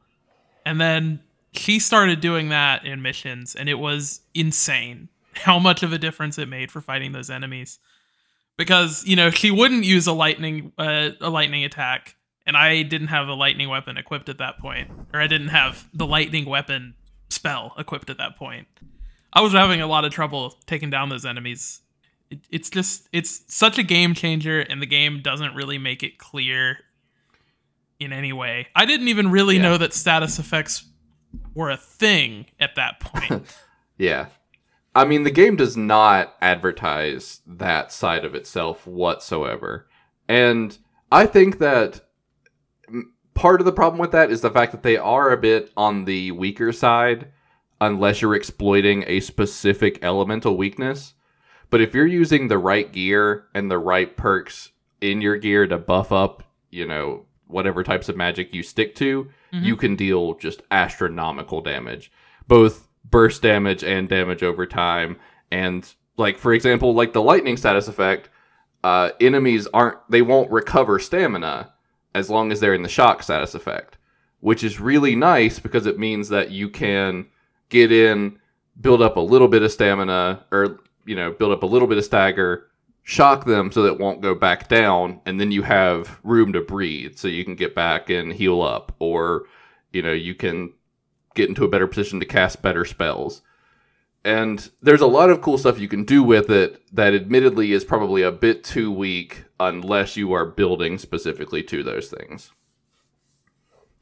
[0.67, 1.21] And then
[1.53, 5.09] she started doing that in missions, and it was insane
[5.41, 7.79] how much of a difference it made for fighting those enemies.
[8.57, 13.09] Because you know she wouldn't use a lightning uh, a lightning attack, and I didn't
[13.09, 16.95] have a lightning weapon equipped at that point, or I didn't have the lightning weapon
[17.31, 18.67] spell equipped at that point.
[19.33, 21.81] I was having a lot of trouble taking down those enemies.
[22.31, 26.19] It, it's just it's such a game changer, and the game doesn't really make it
[26.19, 26.79] clear
[27.99, 28.67] in any way.
[28.77, 29.63] I didn't even really Yeah.
[29.63, 30.85] know that status effects
[31.55, 33.47] were a thing at that point.
[33.99, 34.29] Yeah.
[34.95, 39.89] I mean, the game does not advertise that side of itself whatsoever.
[40.29, 40.77] And
[41.13, 42.01] I think that
[43.35, 46.05] part of the problem with that is the fact that they are a bit on
[46.05, 47.29] the weaker side
[47.81, 51.15] unless you're exploiting a specific elemental weakness.
[51.71, 54.71] But if you're using the right gear and the right perks
[55.01, 59.29] in your gear to buff up, you know, whatever types of magic you stick to,
[59.53, 59.65] Mhm.
[59.65, 62.13] you can deal just astronomical damage.
[62.47, 65.17] Both burst damage and damage over time.
[65.51, 68.29] And like for example, like the lightning status effect,
[68.83, 71.73] uh, enemies aren't they won't recover stamina
[72.15, 73.99] as long as they're in the shock status effect,
[74.41, 77.27] which is really nice because it means that you can
[77.69, 78.39] get in
[78.81, 81.99] build up a little bit of stamina or you know build up a little bit
[81.99, 82.67] of stagger
[83.03, 86.61] shock them so that it won't go back down and then you have room to
[86.61, 89.45] breathe so you can get back and heal up or
[89.93, 90.73] you know you can
[91.35, 93.43] get into a better position to cast better spells.
[94.25, 97.85] And there's a lot of cool stuff you can do with it that admittedly is
[97.85, 102.53] probably a bit too weak unless you are building specifically to those things.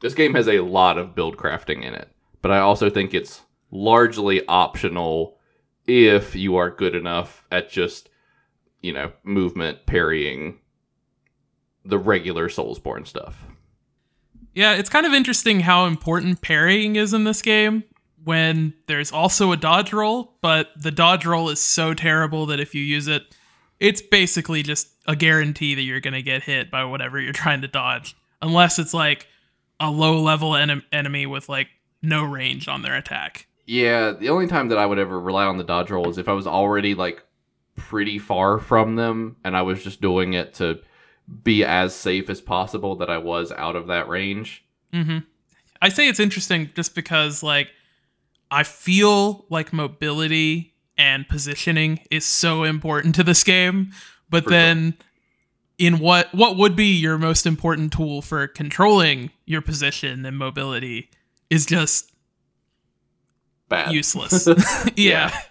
[0.01, 2.09] This game has a lot of build crafting in it
[2.41, 5.37] but i also think it's largely optional
[5.85, 8.09] if you are good enough at just
[8.81, 10.59] you know movement parrying
[11.85, 13.45] the regular soulsborne stuff
[14.53, 17.83] Yeah, it's kind of interesting how important parrying is in this game
[18.23, 22.75] when there's also a dodge roll, but the dodge roll is so terrible that if
[22.75, 23.23] you use it,
[23.79, 27.61] it's basically just a guarantee that you're going to get hit by whatever you're trying
[27.61, 28.15] to dodge.
[28.41, 29.27] Unless it's like
[29.79, 31.67] a low level en- enemy with like
[32.01, 33.47] no range on their attack.
[33.65, 36.27] Yeah, the only time that I would ever rely on the dodge roll is if
[36.27, 37.23] I was already like
[37.75, 40.79] pretty far from them and I was just doing it to
[41.43, 44.63] be as safe as possible that I was out of that range.
[44.93, 45.19] hmm
[45.81, 47.69] I say it's interesting just because, like,
[48.51, 53.91] I feel like mobility and positioning is so important to this game,
[54.29, 54.97] but For then
[55.77, 61.09] in what what would be your most important tool for controlling your position and mobility
[61.49, 62.11] is just
[63.69, 63.93] Bad.
[63.93, 64.47] useless.
[64.97, 65.29] yeah.
[65.31, 65.41] Yeah,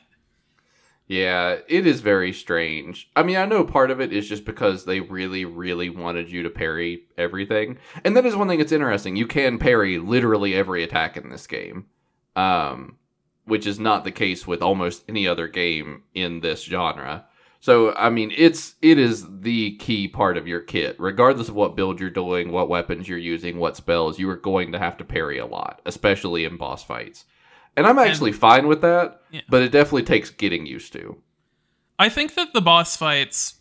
[1.09, 3.11] it is very strange.
[3.17, 6.43] I mean, I know part of it is just because they really, really wanted you
[6.43, 7.79] to parry everything.
[8.05, 9.17] And that is one thing that's interesting.
[9.17, 11.87] You can parry literally every attack in this game.
[12.37, 12.99] Um,
[13.49, 17.25] which is not the case with almost any other game in this genre.
[17.61, 20.95] So, I mean, it's it is the key part of your kit.
[20.99, 24.71] Regardless of what build you're doing, what weapons you're using, what spells, you are going
[24.73, 27.25] to have to parry a lot, especially in boss fights.
[27.79, 29.43] And I'm actually fine with that, Yeah.
[29.49, 31.17] but it definitely takes getting used to.
[31.99, 33.55] I think that the boss fights,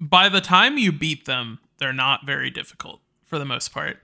[0.00, 3.98] by the time you beat them, they're not very difficult for the most part.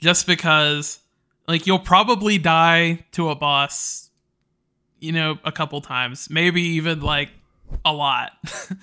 [0.00, 1.00] Just because,
[1.46, 4.08] like, you'll probably die to a boss,
[5.00, 7.28] you know, a couple times, maybe even like
[7.84, 8.32] a lot.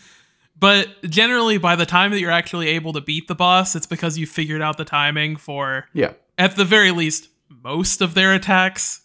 [0.59, 4.17] but generally, by the time that you're actually able to beat the boss, it's because
[4.17, 6.13] you figured out the timing for, Yeah.
[6.37, 9.01] at the very least, most of their attacks.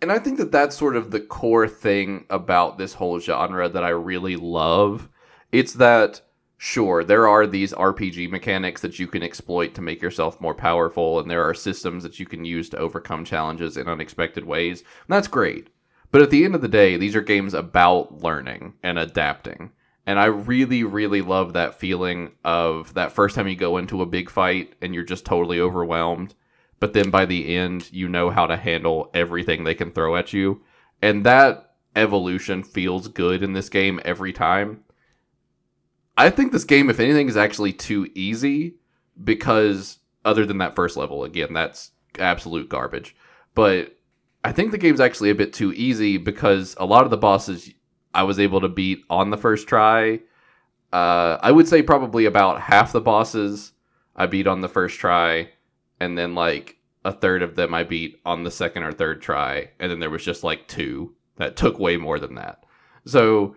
[0.00, 3.84] And I think that that's sort of the core thing about this whole genre that
[3.84, 5.08] I really love.
[5.52, 6.20] It's that,
[6.58, 11.18] sure, there are these RPG mechanics that you can exploit to make yourself more powerful,
[11.18, 14.82] and there are systems that you can use to overcome challenges in unexpected ways.
[15.08, 15.68] That's great.
[16.10, 19.72] But at the end of the day, these are games about learning and adapting.
[20.06, 24.06] And I really, really love that feeling of that first time you go into a
[24.06, 26.34] big fight and you're just totally overwhelmed
[26.84, 30.34] but then by the end you know how to handle everything they can throw at
[30.34, 30.60] you.
[31.00, 34.84] And that evolution feels good in this game every time.
[36.18, 38.74] I think this game if anything is actually too easy
[39.22, 43.16] because other than that first level again that's absolute garbage.
[43.54, 43.96] But
[44.44, 47.70] i think the game's actually a bit too easy because a lot of the bosses
[48.12, 50.20] i was able to beat on the first try
[50.92, 53.72] uh, i would say probably about half the bosses
[54.14, 55.48] i beat on the first try
[55.98, 56.73] and then like
[57.04, 60.10] a third of them I beat on the second or third try, and then there
[60.10, 62.64] was just like two that took way more than that.
[63.04, 63.56] So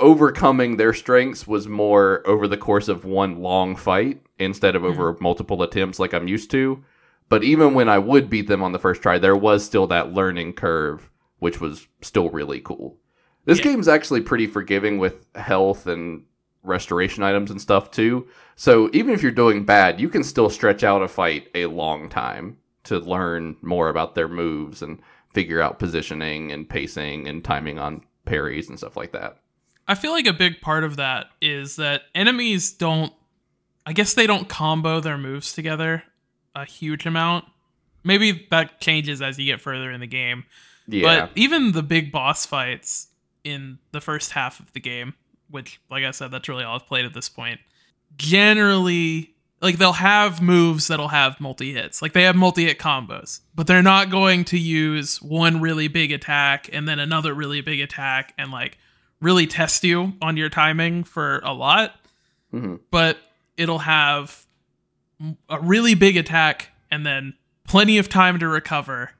[0.00, 5.16] overcoming their strengths was more over the course of one long fight instead of over
[5.20, 6.84] multiple attempts like I'm used to.
[7.28, 10.12] But even when I would beat them on the first try, there was still that
[10.12, 12.98] learning curve, which was still really cool.
[13.44, 13.64] This Yeah.
[13.64, 16.24] game's actually pretty forgiving with health and
[16.62, 18.26] restoration items and stuff too.
[18.54, 22.08] So even if you're doing bad, you can still stretch out a fight a long
[22.08, 25.00] time to learn more about their moves and
[25.32, 29.38] figure out positioning and pacing and timing on parries and stuff like that.
[29.88, 33.12] I feel like a big part of that is that enemies don't
[33.84, 36.04] I guess they don't combo their moves together
[36.54, 37.46] a huge amount.
[38.04, 40.44] Maybe that changes as you get further in the game.
[40.86, 41.26] Yeah.
[41.26, 43.08] But even the big boss fights
[43.44, 45.14] in the first half of the game,
[45.50, 47.60] which like I said, that's really all I've played at this point,
[48.16, 49.31] generally
[49.62, 52.02] like they'll have moves that'll have multi hits.
[52.02, 56.10] Like they have multi hit combos, but they're not going to use one really big
[56.12, 58.76] attack and then another really big attack and like
[59.20, 61.94] really test you on your timing for a lot.
[62.52, 62.80] Mhm.
[62.90, 63.18] But
[63.56, 64.44] it'll have
[65.48, 67.34] a really big attack and then
[67.66, 69.12] plenty of time to recover.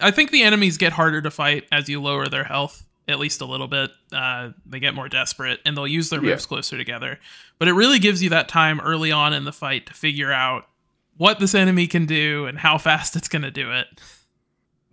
[0.00, 3.40] I think the enemies get harder to fight as you lower their health, at least
[3.40, 3.90] a little bit.
[4.12, 6.30] Uh, they get more desperate and they'll use their Yeah.
[6.30, 7.18] moves closer together.
[7.58, 10.68] But it really gives you that time early on in the fight to figure out
[11.16, 13.86] what this enemy can do and how fast it's going to do it.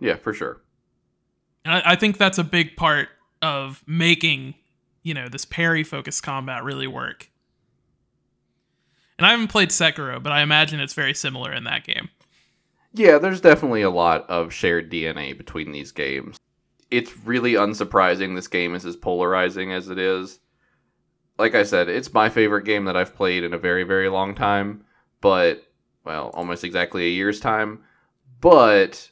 [0.00, 0.60] Yeah, for sure.
[1.64, 3.08] And I, I think that's a big part
[3.42, 4.54] of making,
[5.02, 7.30] you know, this parry focused combat really work.
[9.18, 12.08] And I haven't played Sekiro, but I imagine it's very similar in that game.
[12.92, 16.36] Yeah, there's definitely a lot of shared DNA between these games.
[16.96, 20.38] It's really unsurprising this game is as polarizing as it is.
[21.38, 24.34] Like I said, it's my favorite game that I've played in a very, very long
[24.34, 24.84] time,
[25.20, 25.64] but,
[26.04, 27.82] well, almost exactly a year's time.
[28.40, 29.10] But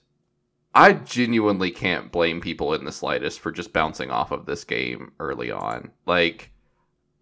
[0.74, 5.12] I genuinely can't blame people in the slightest for just bouncing off of this game
[5.18, 5.91] early on.
[6.07, 6.53] Like,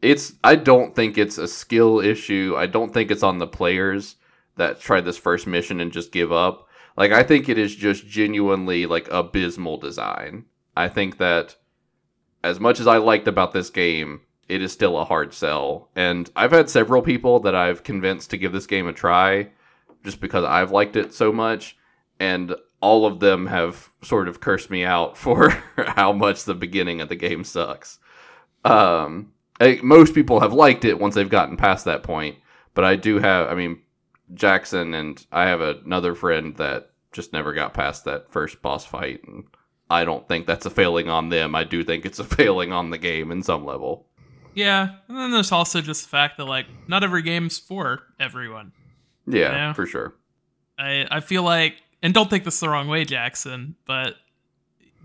[0.02, 2.54] it's, I don't think it's a skill issue.
[2.58, 4.16] I don't think it's on the players
[4.56, 6.68] that tried this first mission and just give up.
[6.96, 10.44] Like I think it is just genuinely like abysmal design.
[10.76, 11.56] I think that
[12.42, 15.90] as much as I liked about this game, it is still a hard sell.
[15.94, 19.50] And I've had several people that I've convinced to give this game a try
[20.04, 21.76] just because I've liked it so much
[22.18, 27.00] and all of them have sort of cursed me out for how much the beginning
[27.00, 27.98] of the game sucks.
[28.64, 32.36] Um, I, most people have liked it once they've gotten past that point,
[32.74, 33.80] but I do have, I mean,
[34.32, 39.24] Jackson and I have another friend that just never got past that first boss fight,
[39.26, 39.44] and
[39.90, 41.54] I don't think that's a failing on them.
[41.54, 44.06] I do think it's a failing on the game in some level.
[44.54, 48.72] Yeah, and then there's also just the fact that like not every game's for everyone.
[49.26, 49.72] Yeah, Yeah.
[49.74, 50.14] for sure.
[50.78, 54.14] I I feel like, and don't take this the wrong way, Jackson, but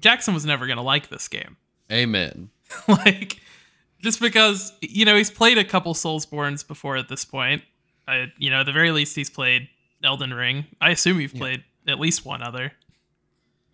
[0.01, 1.57] Jackson was never gonna like this game.
[1.91, 2.49] Amen.
[2.88, 3.39] like
[4.01, 7.61] just because you know he's played a couple Soulsbornes before at this point.
[8.07, 9.67] I you know at the very least he's played
[10.03, 10.65] Elden Ring.
[10.81, 12.71] I assume you've played at least one other.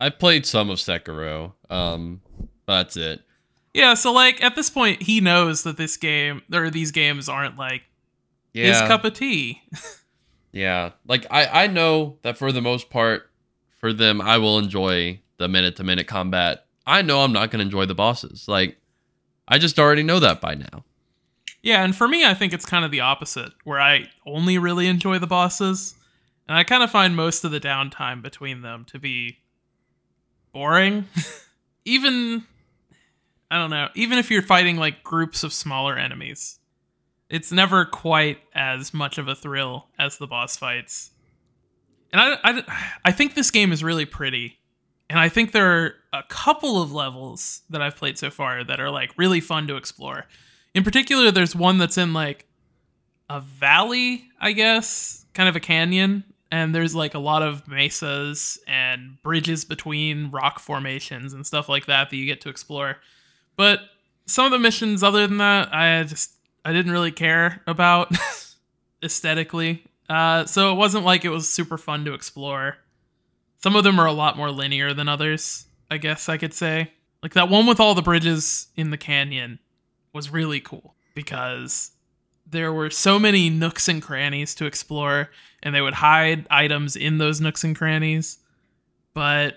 [0.02, 1.54] I've played some of Sekiro.
[1.70, 2.22] Um,
[2.66, 3.22] that's it.
[3.74, 7.58] Yeah, so like at this point he knows that this game or these games aren't
[7.58, 7.84] like
[8.54, 8.66] Yeah.
[8.66, 9.62] his cup of tea.
[10.54, 13.30] Yeah, like I I know that for the most part,
[13.80, 16.66] for them, I will enjoy the minute to minute combat.
[16.86, 18.50] I know I'm not gonna enjoy the bosses.
[18.50, 18.78] Like,
[19.48, 20.84] I just already know that by now.
[21.64, 24.88] Yeah, and for me, I think it's kind of the opposite, where I only really
[24.88, 25.96] enjoy the bosses,
[26.50, 29.38] and I kind of find most of the downtime between them to be
[30.54, 31.06] boring.
[31.86, 32.44] even,
[33.50, 36.60] I don't know, even if you're fighting like groups of smaller enemies,
[37.30, 41.12] it's never quite as much of a thrill as the boss fights.
[42.12, 42.64] And I, I,
[43.06, 44.60] I think this game is really pretty.
[45.10, 48.80] And I think there are a couple of levels that I've played so far that
[48.80, 50.26] are like really fun to explore.
[50.74, 52.48] In particular, there's one that's in like
[53.30, 58.60] a valley, I guess, kind of a canyon, and there's like a lot of mesas
[58.68, 62.98] and bridges between rock formations and stuff like that that you get to explore.
[63.56, 63.80] But
[64.26, 66.34] some of the missions, other than that, I just
[66.66, 68.14] I didn't really care about
[69.04, 69.86] aesthetically.
[70.10, 72.78] Uh, so it wasn't like it was super fun to explore.
[73.64, 76.92] Some of them are a lot more linear than others, I guess I could say.
[77.24, 79.60] Like that one with all the bridges in the canyon
[80.14, 81.92] was really cool because
[82.52, 85.30] there were so many nooks and crannies to explore,
[85.64, 88.40] and they would hide items in those nooks and crannies.
[89.14, 89.56] But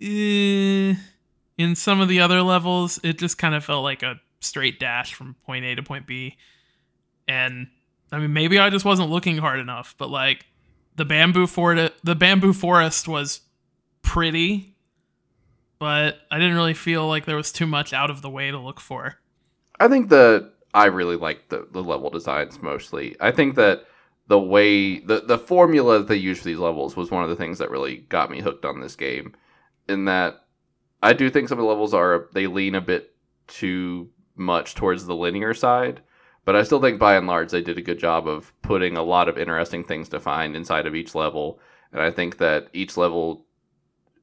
[0.00, 0.94] eh,
[1.58, 5.14] in some of the other levels, it just kind of felt like a straight dash
[5.14, 6.36] from point A to point B.
[7.28, 7.68] And
[8.10, 10.46] I mean, maybe I just wasn't looking hard enough, but like
[10.96, 13.40] the bamboo fort, the bamboo forest was
[14.02, 14.76] pretty,
[15.78, 18.58] but I didn't really feel like there was too much out of the way to
[18.58, 19.18] look for.
[19.80, 23.16] I think that I really like the, the level designs mostly.
[23.20, 23.84] I think that
[24.28, 27.36] the way the the formula that they use for these levels was one of the
[27.36, 29.34] things that really got me hooked on this game.
[29.88, 30.46] In that
[31.02, 33.14] I do think some of the levels are they lean a bit
[33.48, 36.00] too much towards the linear side,
[36.44, 39.02] but I still think by and large they did a good job of putting a
[39.02, 41.60] lot of interesting things to find inside of each level.
[41.92, 43.44] And I think that each level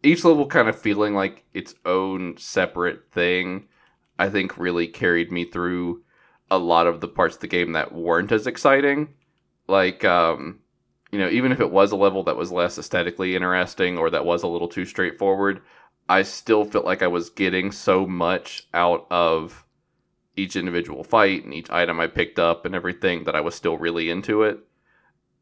[0.02, 3.68] each level kind of feeling like its own separate thing,
[4.18, 6.04] I think really carried me through
[6.52, 9.14] a lot of the parts of the game that weren't as exciting.
[9.68, 10.60] Like, um,
[11.12, 14.26] you know, even if it was a level that was less aesthetically interesting or that
[14.26, 15.62] was a little too straightforward,
[16.08, 19.66] I still felt like I was getting so much out of
[20.36, 23.78] each individual fight and each item I picked up and everything that I was still
[23.78, 24.60] really into it.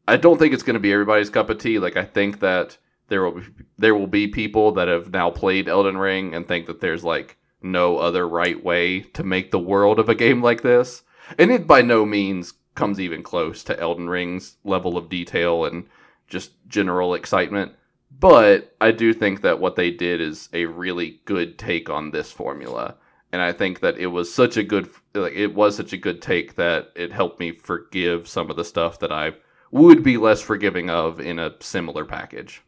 [0.06, 1.78] I don't think it's going to be everybody's cup of tea.
[1.78, 2.78] Like, I think that
[3.08, 3.46] there will be,
[3.78, 7.36] there will be people that have now played Elden Ring and think that there's like
[7.62, 11.02] no other right way to make the world of a game like this.
[11.38, 15.88] And it by no means comes even close to Elden Ring's level of detail and
[16.28, 17.72] just general excitement.
[18.10, 22.30] But I do think that what they did is a really good take on this
[22.32, 22.96] formula.
[23.32, 26.22] And I think that it was such a good like it was such a good
[26.22, 29.34] take that it helped me forgive some of the stuff that I
[29.70, 32.62] would be less forgiving of in a similar package.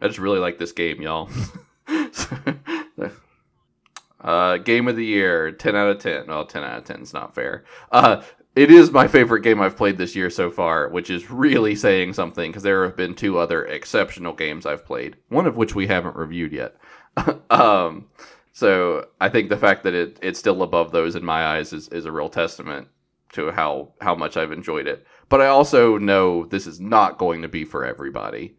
[0.00, 1.30] I just really like this game, y'all.
[4.22, 6.26] Uh, game of the year, 10 out of 10.
[6.28, 7.64] Well, 10 out of 10 is not fair.
[7.90, 8.22] Uh,
[8.54, 12.12] it is my favorite game I've played this year so far, which is really saying
[12.12, 15.86] something because there have been two other exceptional games I've played, one of which we
[15.86, 16.76] haven't reviewed yet.
[17.50, 18.08] um,
[18.52, 21.88] so I think the fact that it, it's still above those in my eyes is,
[21.88, 22.88] is a real testament
[23.32, 25.06] to how, how much I've enjoyed it.
[25.30, 28.56] But I also know this is not going to be for everybody.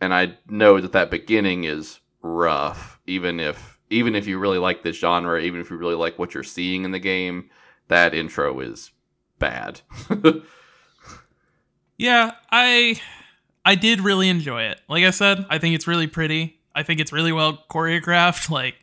[0.00, 4.82] And I know that that beginning is rough, even if even if you really like
[4.82, 7.50] this genre, even if you really like what you're seeing in the game,
[7.88, 8.90] that intro is
[9.38, 9.80] bad.
[11.98, 13.00] Yeah, I
[13.64, 14.80] I did really enjoy it.
[14.88, 16.60] Like I said, I think it's really pretty.
[16.74, 18.50] I think it's really well choreographed.
[18.56, 18.76] Like,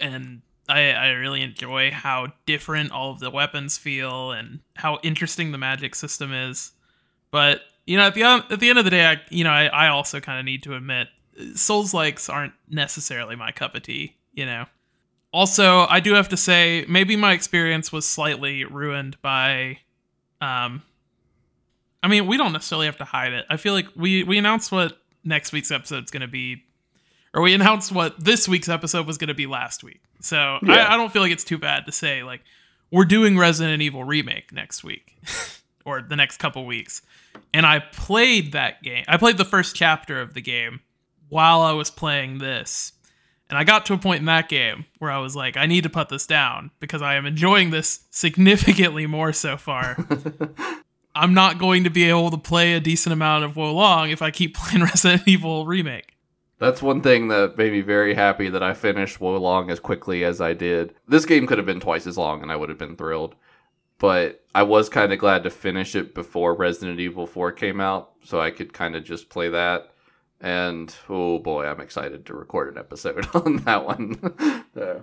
[0.00, 5.52] and I I really enjoy how different all of the weapons feel and how interesting
[5.52, 6.72] the magic system is.
[7.30, 9.66] But you know, at the at the end of the day, I you know I,
[9.66, 11.08] I also kind of need to admit,
[11.54, 14.16] Souls likes aren't necessarily my cup of tea.
[14.32, 14.66] You know.
[15.32, 19.78] Also, I do have to say, maybe my experience was slightly ruined by
[20.40, 20.82] um,
[22.02, 23.44] I mean, we don't necessarily have to hide it.
[23.50, 26.64] I feel like we we announced what next week's episode is going to be,
[27.34, 30.00] or we announced what this week's episode was going to be last week.
[30.20, 30.86] So Yeah.
[30.86, 32.42] I, I don't feel like it's too bad to say like
[32.90, 35.16] we're doing Resident Evil remake next week
[35.84, 37.02] or the next couple weeks.
[37.52, 39.04] And I played that game.
[39.06, 40.80] I played the first chapter of the game
[41.30, 42.92] while I was playing this.
[43.48, 45.82] And I got to a point in that game where I was like, I need
[45.82, 49.96] to put this down because I am enjoying this significantly more so far.
[51.16, 54.22] I'm not going to be able to play a decent amount of Wo Long if
[54.22, 56.16] I keep playing Resident Evil Remake.
[56.58, 60.24] That's one thing that made me very happy that I finished Wo Long as quickly
[60.24, 60.94] as I did.
[61.08, 63.34] This game could have been twice as long and I would have been thrilled.
[63.98, 68.12] But I was kind of glad to finish it before Resident Evil 4 came out
[68.22, 69.90] so I could kind of just play that.
[70.40, 74.64] And oh boy, I'm excited to record an episode on that one.
[74.74, 75.02] So,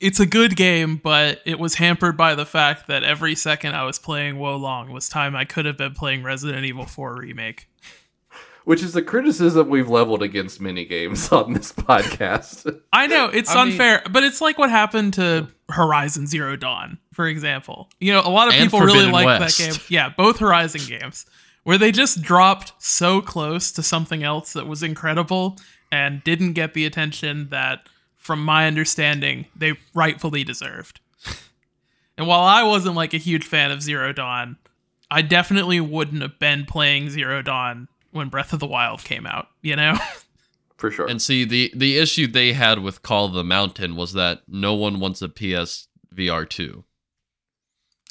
[0.00, 3.84] It's a good game, but it was hampered by the fact that every second I
[3.84, 7.68] was playing Wo Long was time I could have been playing Resident Evil 4 Remake.
[8.64, 12.80] which is a criticism we've leveled against many games on this podcast.
[12.92, 16.98] I know it's I mean- unfair, but it's like what happened to Horizon Zero Dawn,
[17.12, 17.88] for example.
[18.00, 19.80] You know, a lot of And people really like that game.
[19.88, 21.26] Yeah, both Horizon games,
[21.66, 25.56] where they just dropped so close to something else that was incredible
[25.90, 31.00] and didn't get the attention that, from my understanding, they rightfully deserved.
[32.16, 34.58] and while I wasn't like a huge fan of Zero Dawn,
[35.10, 39.48] I definitely wouldn't have been playing Zero Dawn when Breath of the Wild came out,
[39.60, 39.98] you know?
[40.76, 41.08] For sure.
[41.08, 44.74] And see, the the issue they had with Call of the Mountain was that no
[44.74, 46.84] one wants a PSVR two.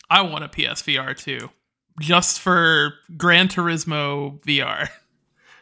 [0.10, 1.51] I want a PSVR too,
[2.00, 4.89] just for Gran Turismo VR.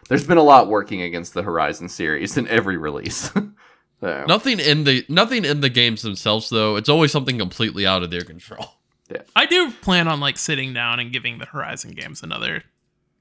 [0.10, 3.32] There's been a lot working against the Horizon series in every release.
[4.02, 6.76] so, Nothing in the nothing in the games themselves though.
[6.76, 8.66] It's always something completely out of their control.
[9.10, 9.22] Yeah.
[9.36, 12.64] I do plan on like sitting down and giving the Horizon games another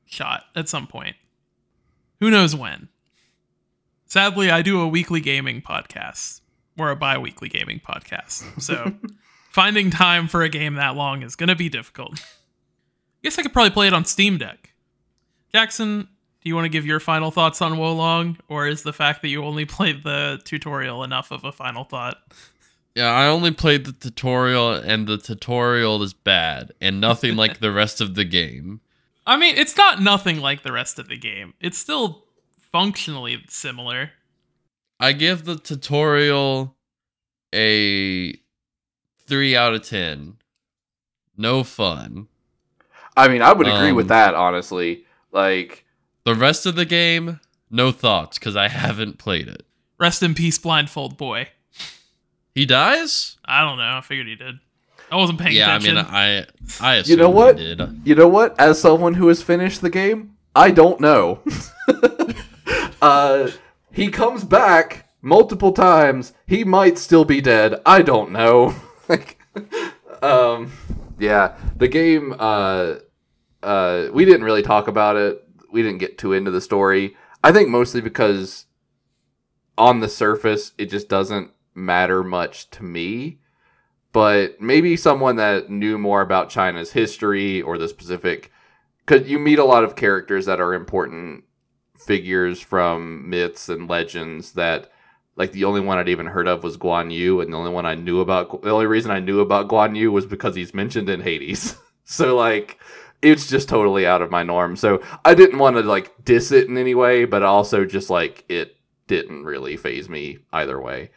[0.06, 1.16] shot at some point.
[2.20, 2.88] Who knows when?
[4.06, 6.40] Sadly, I do a weekly gaming podcast
[6.78, 8.60] or a bi-weekly gaming podcast.
[8.60, 8.92] So
[9.50, 12.20] finding time for a game that long is going to be difficult.
[13.22, 14.72] Guess I could probably play it on Steam Deck.
[15.52, 16.08] Jackson,
[16.42, 19.22] do you want to give your final thoughts on Wo Long or is the fact
[19.22, 22.16] that you only played the tutorial enough of a final thought?
[22.94, 27.72] Yeah, I only played the tutorial and the tutorial is bad and nothing like the
[27.72, 28.80] rest of the game.
[29.26, 31.54] I mean, it's not nothing like the rest of the game.
[31.60, 32.24] It's still
[32.72, 34.10] functionally similar.
[34.98, 36.76] I give the tutorial
[37.54, 38.34] a
[39.26, 40.36] 3 out of 10.
[41.36, 42.28] No fun.
[43.16, 45.04] I mean, I would agree Um, with that, honestly.
[45.32, 45.84] Like,
[46.24, 47.40] The rest of the game,
[47.70, 49.64] no thoughts cuz I haven't played it.
[49.98, 51.48] Rest in peace, Blindfold Boy.
[52.54, 53.36] He dies?
[53.44, 53.96] I don't know.
[53.96, 54.58] I figured he did.
[55.10, 55.98] I wasn't paying yeah, attention.
[55.98, 56.46] I mean,
[56.80, 57.56] I I You know what?
[57.56, 57.80] did.
[58.04, 58.58] you know what?
[58.58, 61.40] As someone who has finished the game, I don't know.
[63.02, 63.48] uh,
[63.90, 66.32] he comes back multiple times.
[66.46, 67.80] He might still be dead.
[67.86, 68.74] I don't know.
[69.08, 69.38] like,
[70.22, 70.72] um,
[71.22, 72.34] yeah, the game.
[72.36, 72.96] Uh,
[73.62, 75.46] uh, we didn't really talk about it.
[75.70, 77.16] We didn't get too into the story.
[77.44, 78.66] I think mostly because
[79.78, 83.38] on the surface, it just doesn't matter much to me.
[84.12, 88.50] But maybe someone that knew more about China's history or the specific,
[88.98, 91.44] because you meet a lot of characters that are important
[91.96, 94.91] figures from myths and legends that
[95.36, 97.86] like the only one I'd even heard of was Guan Yu, and the only one
[97.86, 101.08] I knew about the only reason I knew about Guan Yu was because he's mentioned
[101.08, 101.76] in Hades.
[102.04, 102.78] so like
[103.22, 104.76] it's just totally out of my norm.
[104.76, 108.44] So I didn't want to like diss it in any way, but also just like
[108.48, 108.76] it
[109.06, 111.10] didn't really phase me either way.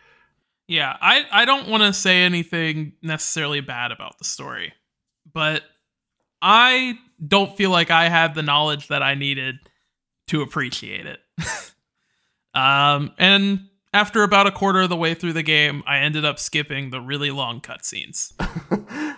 [0.67, 4.73] Yeah, I, I don't want to say anything necessarily bad about the story,
[5.31, 5.63] but
[6.41, 9.57] I don't feel like I had the knowledge that I needed
[10.27, 11.19] to appreciate it.
[12.55, 16.37] um, and after about a quarter of the way through the game, I ended up
[16.37, 18.33] skipping the really long cutscenes.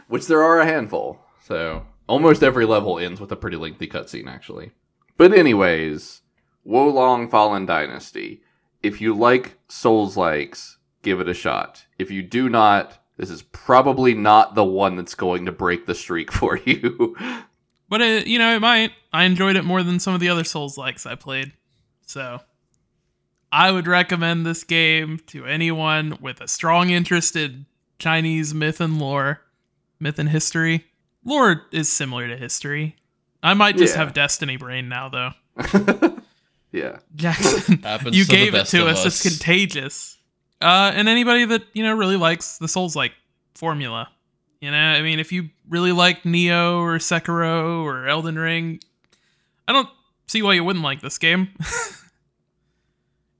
[0.07, 1.19] Which there are a handful.
[1.43, 4.73] So almost every level ends with a pretty lengthy cutscene, actually.
[5.17, 6.21] But anyways,
[6.63, 8.43] Wo Long Fallen Dynasty.
[8.83, 11.87] If you like Souls likes, give it a shot.
[11.97, 15.95] If you do not, this is probably not the one that's going to break the
[15.95, 17.17] streak for you.
[17.89, 18.91] But it, you know, it might.
[19.11, 21.53] I enjoyed it more than some of the other Souls likes I played.
[22.05, 22.41] So
[23.57, 27.65] I would recommend this game to anyone with a strong interest in
[27.97, 29.41] Chinese myth and lore,
[29.99, 30.85] myth and history.
[31.25, 32.97] Lore is similar to history.
[33.41, 34.03] I might just Yeah.
[34.03, 35.31] have Destiny brain now, though.
[36.71, 36.99] yeah.
[37.15, 39.05] Jackson, Happens you gave it to of us.
[39.07, 40.19] It's contagious.
[40.61, 43.13] Uh, and anybody that you know really likes the Souls like
[43.55, 44.07] formula,
[44.61, 48.81] you know, I mean, if you really like Nioh or Sekiro or Elden Ring,
[49.67, 49.89] I don't
[50.27, 51.49] see why you wouldn't like this game.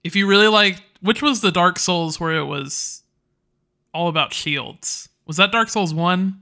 [0.07, 3.03] if you really like, which was the Dark Souls where it was
[3.93, 5.09] all about shields?
[5.25, 6.41] Was that Dark Souls one?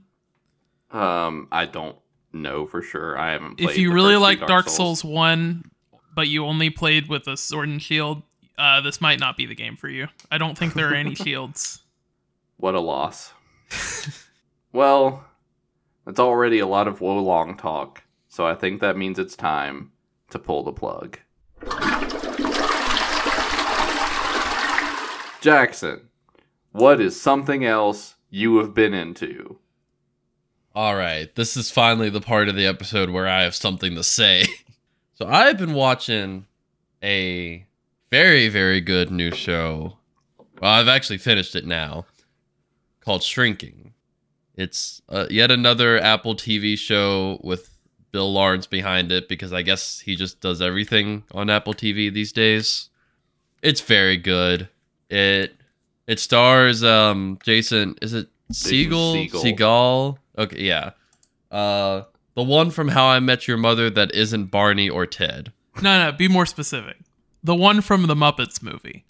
[0.92, 1.96] Um, I don't
[2.32, 3.18] know for sure.
[3.18, 5.04] I haven't played if you really like Dark, Souls.
[5.04, 5.64] 1,
[6.14, 8.22] but you only played with a sword and shield,
[8.56, 10.06] uh, this might not be the game for you.
[10.30, 11.82] I don't think there are any shields.
[12.56, 13.32] What a loss.
[14.72, 15.24] well,
[16.06, 19.90] it's already a lot of Wo Long talk, so I think that means it's time
[20.30, 21.18] to pull the plug.
[25.40, 26.08] Jackson,
[26.72, 29.58] what is something else you have been into?
[30.74, 34.04] All right, this is finally the part of the episode where I have something to
[34.04, 34.44] say.
[35.14, 36.46] so I've been watching
[37.02, 37.66] a
[38.10, 39.96] very, very good new show.
[40.60, 42.06] Well, I've actually finished it now,
[43.00, 43.94] called Shrinking.
[44.54, 47.70] It's uh, yet another Apple TV show with
[48.10, 52.32] Bill Lawrence behind it because I guess he just does everything on Apple TV these
[52.32, 52.88] days.
[53.62, 54.68] It's very good.
[55.10, 55.54] It
[56.06, 57.96] it stars um Jason.
[58.02, 59.14] Is it Siegel?
[59.14, 59.42] Segel.
[59.42, 60.18] Seagal.
[60.38, 60.90] Okay, yeah.
[61.50, 62.02] Uh,
[62.34, 65.52] the one from How I Met Your Mother that isn't Barney or Ted.
[65.82, 66.96] No, no, be more specific.
[67.42, 69.04] The one from the Muppets movie.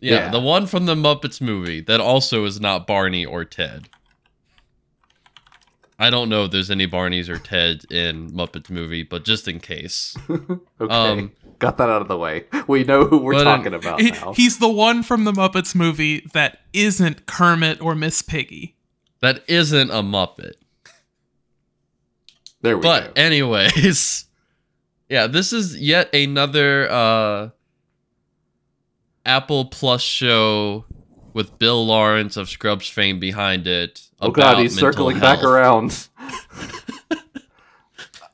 [0.00, 0.30] Yeah, Yeah.
[0.30, 3.88] the one from the Muppets movie that also is not Barney or Ted.
[5.98, 9.58] I don't know if there's any Barneys or Ted in Muppets movie, but just in
[9.60, 10.16] case.
[10.80, 12.44] Okay, Um, got that out of the way.
[12.66, 14.32] We know who we're but, talking about He- now.
[14.34, 18.76] he's the one from the Muppets movie that isn't Kermit or Miss Piggy.
[19.20, 20.52] That isn't a Muppet.
[22.60, 23.22] there we But go.
[23.22, 24.26] anyways,
[25.08, 27.48] yeah, this is yet another uh
[29.26, 30.84] Apple Plus show
[31.34, 34.02] with Bill Lawrence of Scrubs fame behind it.
[34.20, 36.08] Oh god, he's mental circling back around.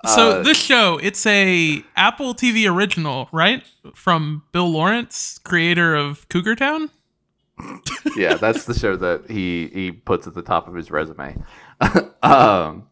[0.06, 3.62] So Uh, this show, it's a Apple TV original, right?
[3.94, 6.90] From Bill Lawrence, creator of Cougar Town.
[8.16, 11.42] yeah, that's the show that he he puts at the top of his resume.
[12.22, 12.88] um,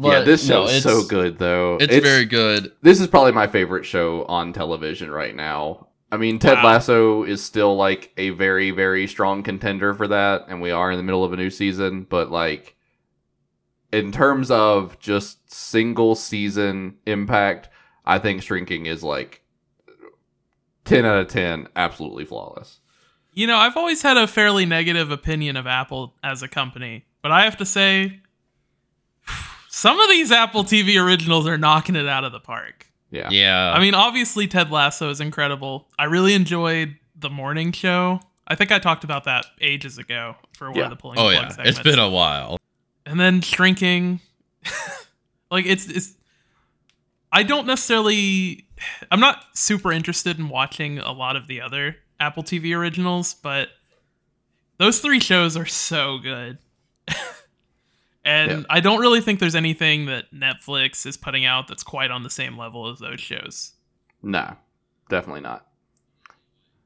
[0.00, 1.76] yeah, But, this no, show is so good though.
[1.80, 2.72] It's, very good.
[2.82, 5.88] This is probably my favorite show on television right now.
[6.10, 6.64] I mean, Ted Wow.
[6.64, 10.96] Lasso is still like a very very strong contender for that, and we are in
[10.96, 12.06] the middle of a new season.
[12.08, 12.76] But like,
[13.92, 17.68] in terms of just single season impact,
[18.04, 19.42] I think Shrinking is like
[20.84, 22.80] ten out of ten, absolutely flawless.
[23.32, 27.30] You know, I've always had a fairly negative opinion of Apple as a company, but
[27.30, 28.20] I have to say,
[29.68, 32.86] some of these Apple TV originals are knocking it out of the park.
[33.10, 33.72] Yeah, Yeah.
[33.72, 35.88] I mean, obviously, Ted Lasso is incredible.
[35.98, 38.20] I really enjoyed the morning show.
[38.46, 40.84] I think I talked about that ages ago for one Yeah.
[40.84, 41.78] of the pulling oh the yeah, plug segments.
[41.78, 42.57] it's been a while.
[43.08, 44.20] And then shrinking.
[45.50, 46.14] like it's it's.
[47.32, 48.66] I don't necessarily.
[49.10, 53.68] I'm not super interested in watching a lot of the other Apple TV originals, but
[54.78, 56.58] those three shows are so good.
[58.24, 58.62] and Yeah.
[58.70, 62.30] I don't really think there's anything that Netflix is putting out that's quite on the
[62.30, 63.72] same level as those shows.
[64.22, 64.56] no,
[65.08, 65.66] definitely not.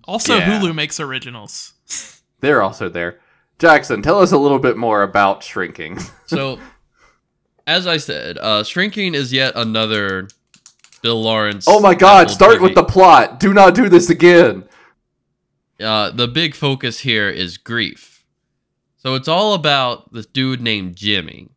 [0.05, 0.61] Also, Yeah.
[0.61, 1.75] Hulu makes originals.
[2.41, 3.21] They're also there.
[3.59, 5.99] Jackson, tell us a little bit more about Shrinking.
[6.27, 6.59] So,
[7.67, 10.29] as I said, uh, Shrinking is yet another
[11.03, 11.67] Bill Lawrence.
[11.69, 12.63] oh my god, start TV.
[12.63, 13.39] with the plot.
[13.39, 14.65] Do not do this again.
[15.79, 18.25] uh, the big focus here is grief.
[18.97, 21.51] So it's all about this dude named Jimmy,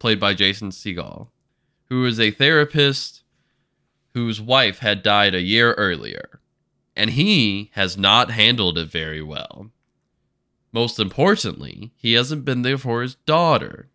[0.00, 1.28] played by Jason Segel,
[1.90, 3.22] who is a therapist
[4.14, 6.40] whose wife had died a year earlier,
[6.96, 9.70] and he has not handled it very well.
[10.72, 13.88] Most importantly, he hasn't been there for his daughter.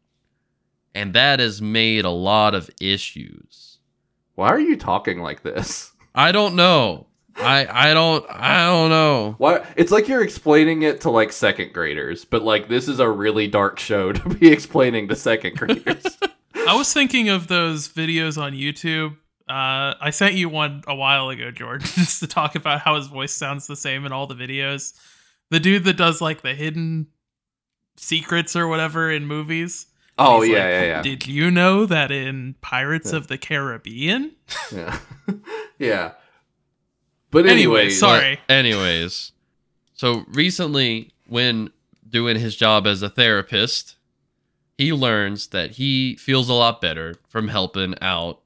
[0.95, 3.79] And that has made a lot of issues.
[4.35, 5.91] Why are you talking like this?
[6.13, 7.07] I don't know.
[7.35, 9.35] I I don't I don't know.
[9.37, 9.65] Why?
[9.75, 13.47] It's like you're explaining it to like second graders, but like this is a really
[13.47, 16.05] dark show to be explaining to second graders.
[16.55, 19.17] I was thinking of those videos on YouTube.
[19.49, 23.07] Uh, I sent you one a while ago, Jordan, just to talk about how his
[23.07, 24.93] voice sounds the same in all the videos.
[25.53, 27.07] The dude that does like the hidden
[27.95, 29.85] secrets or whatever in movies.
[30.17, 33.17] oh He's yeah, like, yeah, yeah, Did you know that in Pirates Yeah.
[33.17, 34.31] of the Caribbean?
[34.71, 34.97] yeah,
[35.77, 36.11] yeah.
[37.29, 38.39] But Anyway, anyway, sorry.
[38.49, 39.31] Anyways,
[39.93, 41.69] so recently, when
[42.09, 43.95] doing his job as a therapist,
[44.77, 48.39] he learns that he feels a lot better from helping out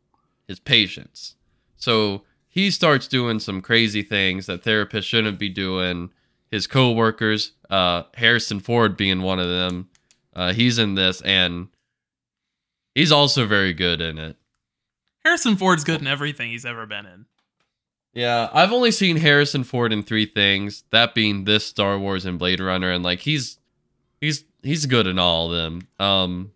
[0.45, 1.35] his patients.
[1.77, 6.09] So he starts doing some crazy things that therapists shouldn't be doing.
[6.51, 9.89] His coworkers, uh, Harrison Ford being one of them,
[10.33, 11.67] uh, he's in this, and
[12.95, 14.37] he's also very good in it.
[15.23, 17.25] Harrison Ford's good in everything he's ever been in.
[18.13, 22.39] Yeah, I've only seen Harrison Ford in three things, that being this Star Wars and
[22.39, 23.59] Blade Runner, and like he's
[24.21, 25.87] he's he's good in all of them.
[25.99, 26.53] Um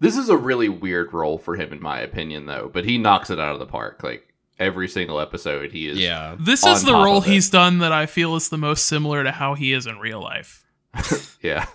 [0.00, 2.70] This is a really weird role for him, in my opinion, though.
[2.72, 4.02] But he knocks it out of the park.
[4.02, 5.98] Like every single episode, he is.
[5.98, 6.36] yeah.
[6.38, 9.54] This is the role he's done that I feel is the most similar to how
[9.54, 10.64] he is in real life.
[11.42, 11.66] yeah,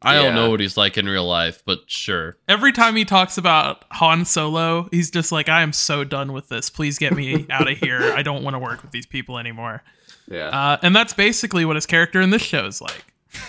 [0.00, 2.36] I don't know what he's like in real life, but sure.
[2.48, 6.48] Every time he talks about Han Solo, he's just like, I am so done with
[6.48, 6.70] this.
[6.70, 8.12] Please get me out of here.
[8.14, 9.82] I don't want to work with these people anymore.
[10.30, 13.04] yeah, Uh, and that's basically what his character in this show is like.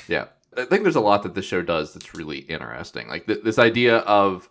[0.07, 0.25] yeah.
[0.57, 3.09] I think there's a lot that the show does that's really interesting.
[3.09, 4.47] Like th- this idea of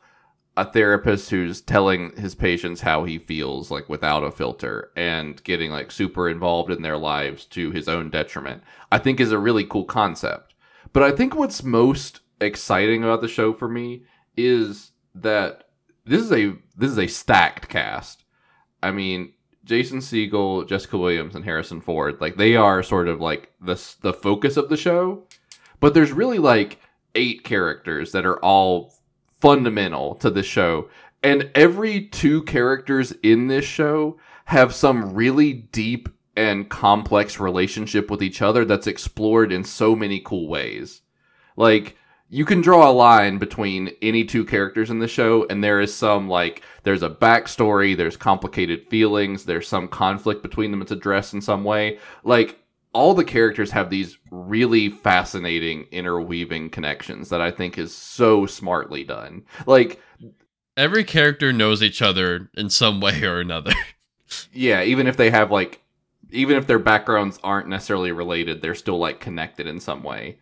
[0.56, 5.70] a therapist who's telling his patients how he feels, like without a filter, and getting
[5.70, 8.62] like super involved in their lives to his own detriment.
[8.92, 10.54] I think is a really cool concept.
[10.92, 14.04] But I think what's most exciting about the show for me
[14.36, 15.64] is that
[16.04, 18.24] this is a this is a stacked cast.
[18.82, 19.32] I mean,
[19.64, 24.12] Jason Segel, Jessica Williams, and Harrison Ford, like they are sort of like the the
[24.12, 25.26] focus of the show.
[25.80, 26.78] But there's really like
[27.16, 28.94] eight characters that are all
[29.44, 30.88] fundamental to the show,
[31.22, 34.16] and every two characters in this show
[34.46, 40.18] have some really deep and complex relationship with each other that's explored in so many
[40.18, 41.02] cool ways.
[41.58, 41.98] Like
[42.30, 45.94] you can draw a line between any two characters in the show, and there is
[45.94, 51.34] some like there's a backstory, there's complicated feelings, there's some conflict between them that's addressed
[51.34, 51.98] in some way.
[52.22, 52.63] Like
[52.94, 59.04] all the characters have these really fascinating interweaving connections that I think is so smartly
[59.04, 59.44] done.
[59.66, 60.00] Like
[60.76, 63.74] Every character knows each other in some way or another.
[64.52, 65.82] yeah, even if they have like
[66.30, 70.38] even if their backgrounds aren't necessarily related, they're still like connected in some way.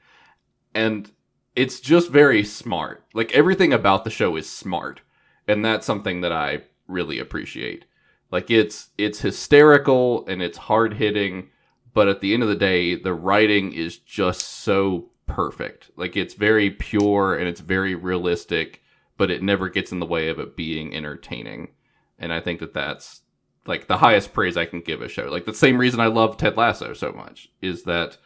[0.74, 1.11] And
[1.55, 3.05] it's just very smart.
[3.12, 5.03] Like everything about the show is smart.
[5.46, 7.84] And that's something that I really appreciate.
[8.30, 11.50] Like it's it's hysterical and it's hard-hitting,
[11.95, 15.90] but at the end of the day, the writing is just so perfect.
[15.97, 18.82] Like it's very pure and it's very realistic,
[19.16, 21.72] but it never gets in the way of it being entertaining.
[22.18, 23.22] And I think that that's
[23.66, 25.24] like the highest praise I can give a show.
[25.24, 28.16] Like the same reason I love Ted Lasso so much is that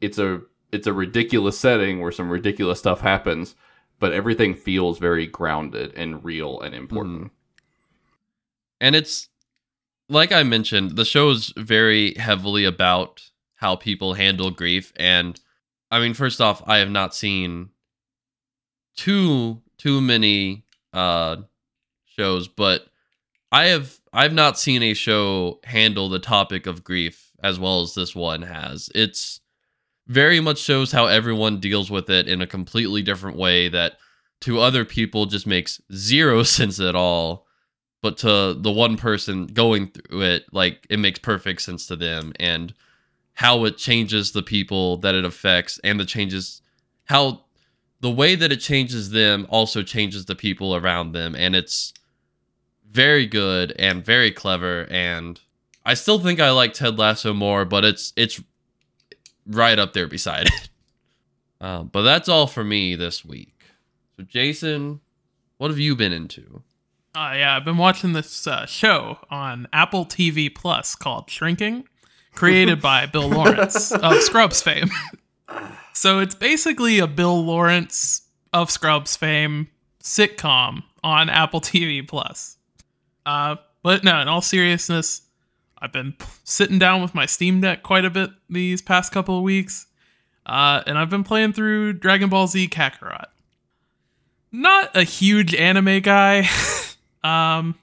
[0.00, 3.54] it's a it's a ridiculous setting where some ridiculous stuff happens,
[3.98, 7.18] but everything feels very grounded and real and important.
[7.18, 7.34] Mm-hmm.
[8.80, 9.28] and it's
[10.08, 14.92] like I mentioned, the show is very heavily about how people handle grief.
[14.96, 15.38] And
[15.90, 17.70] I mean, first off, I have not seen
[18.96, 21.36] too too many uh
[22.06, 22.86] shows, but
[23.52, 27.94] I have I've not seen a show handle the topic of grief as well as
[27.94, 28.90] this one has.
[28.94, 29.40] It's
[30.06, 33.98] very much shows how everyone deals with it in a completely different way that
[34.40, 37.47] to other people just makes zero sense at all
[38.00, 42.32] but to the one person going through it like it makes perfect sense to them
[42.38, 42.74] and
[43.34, 46.62] how it changes the people that it affects and the changes
[47.04, 47.44] how
[48.00, 51.92] the way that it changes them also changes the people around them and it's
[52.90, 55.40] very good and very clever and
[55.84, 58.40] I still think I like Ted Lasso more but it's it's
[59.46, 60.68] right up there beside it.
[61.60, 63.64] Um, but that's all for me this week.
[64.16, 65.00] So Jason,
[65.56, 66.62] what have you been into?
[67.18, 71.88] Uh, yeah, I've been watching this uh, show on Apple TV Plus called Shrinking,
[72.32, 74.88] created by Bill Lawrence of Scrubs fame.
[75.92, 79.66] so it's basically a Bill Lawrence of Scrubs fame
[80.00, 82.56] sitcom on Apple TV Plus.
[83.26, 85.22] Uh, but no, in all seriousness,
[85.76, 89.36] I've been p- sitting down with my Steam Deck quite a bit these past couple
[89.36, 89.88] of weeks.
[90.46, 93.26] Uh, and I've been playing through Dragon Ball Z Kakarot.
[94.52, 96.48] Not a huge anime guy.
[97.24, 97.74] um,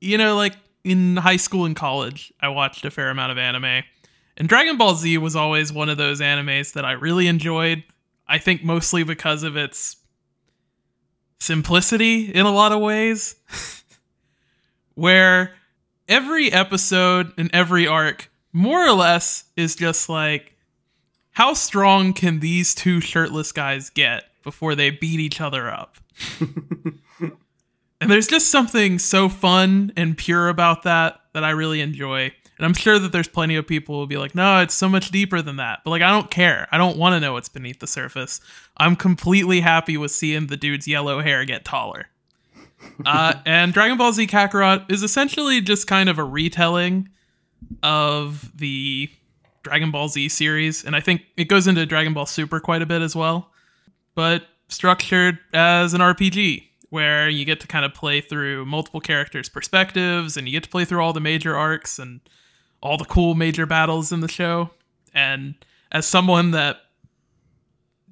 [0.00, 3.82] you know, like in high school and college, I watched a fair amount of anime.
[4.36, 7.82] And Dragon Ball Z was always one of those animes that I really enjoyed.
[8.28, 9.96] I think mostly because of its
[11.38, 13.36] simplicity in a lot of ways.
[14.94, 15.54] Where
[16.08, 20.56] every episode and every arc, more or less, is just like,
[21.32, 25.96] how strong can these two shirtless guys get before they beat each other up?
[28.06, 32.32] and there's just something so fun and pure about that that I really enjoy.
[32.56, 34.88] And I'm sure that there's plenty of people who will be like, no, it's so
[34.88, 35.80] much deeper than that.
[35.82, 36.68] But like, I don't care.
[36.70, 38.40] I don't want to know what's beneath the surface.
[38.76, 42.06] I'm completely happy with seeing the dude's yellow hair get taller.
[43.04, 47.08] uh, and Dragon Ball Z Kakarot is essentially just kind of a retelling
[47.82, 49.10] of the
[49.64, 50.84] Dragon Ball Z series.
[50.84, 53.50] And I think it goes into Dragon Ball Super quite a bit as well.
[54.14, 56.66] But structured as an RPG
[56.96, 60.70] where you get to kind of play through multiple characters' perspectives and you get to
[60.70, 62.20] play through all the major arcs and
[62.82, 64.70] all the cool major battles in the show.
[65.12, 65.56] And
[65.92, 66.78] as someone that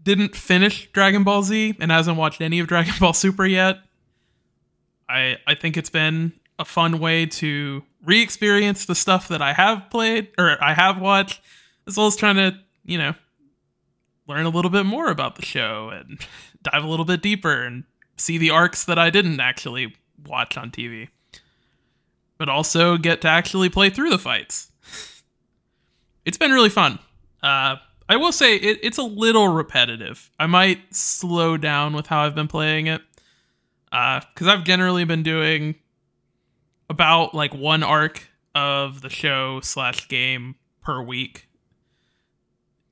[0.03, 3.78] didn't finish Dragon Ball Z and hasn't watched any of Dragon Ball Super yet,
[5.09, 9.89] I I think it's been a fun way to re-experience the stuff that I have
[9.89, 11.41] played or I have watched,
[11.87, 13.14] as well as trying to, you know,
[14.28, 16.20] learn a little bit more about the show and
[16.62, 17.85] dive a little bit deeper and
[18.16, 19.94] see the arcs that I didn't actually
[20.26, 21.08] watch on TV.
[22.38, 24.70] But also get to actually play through the fights.
[26.26, 26.98] It's been really fun.
[27.42, 27.76] Uh,
[28.08, 30.30] I will say it, it's a little repetitive.
[30.40, 33.02] I might slow down with how I've been playing it.
[33.90, 35.74] Because uh, I've generally been doing
[36.88, 41.46] about like one arc of the show slash game per week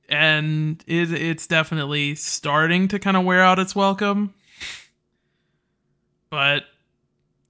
[0.09, 4.33] and it, it's definitely starting to kind of wear out its welcome
[6.33, 6.63] but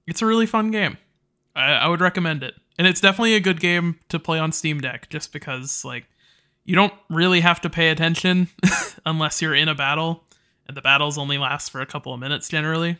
[0.06, 0.98] it's a really fun game.
[1.56, 2.52] I, I would recommend it.
[2.76, 6.04] And it's definitely a good game to play on steam deck just because like
[6.66, 8.48] you don't really have to pay attention
[9.06, 10.24] unless you're in a battle
[10.66, 12.98] and the battles only last for a couple of minutes generally.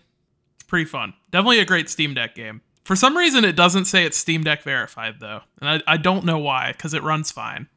[0.55, 1.12] It's pretty fun.
[1.30, 2.62] Definitely a great steam deck game.
[2.85, 6.24] For some reason, it doesn't say it's Steam Deck verified though, and I, I don't
[6.24, 7.68] know why because it runs fine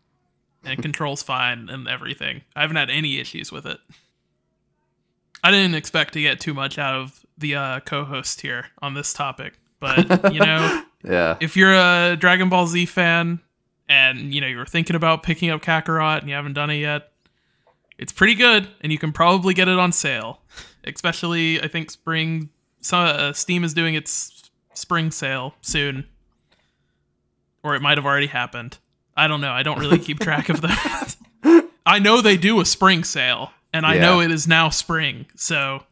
[0.63, 2.43] and it controls fine and everything.
[2.55, 3.79] I haven't had any issues with it.
[5.47, 9.13] I didn't expect to get too much out of the uh, co-host here on this
[9.13, 13.39] topic, but you know, yeah, if you're a Dragon Ball Z fan
[13.87, 16.79] and you know you were thinking about picking up Kakarot and you haven't done it
[16.79, 17.13] yet,
[17.97, 20.41] it's pretty good, and you can probably get it on sale.
[20.83, 22.49] Especially, I think spring.
[22.81, 26.07] Some, uh, Steam is doing its spring sale soon.
[27.63, 28.79] Or it might have already happened.
[29.15, 29.51] I don't know.
[29.53, 31.15] I don't really keep track of that.
[31.85, 34.01] I know they do a spring sale, and I Yeah.
[34.01, 35.25] know it is now spring.
[35.35, 35.83] So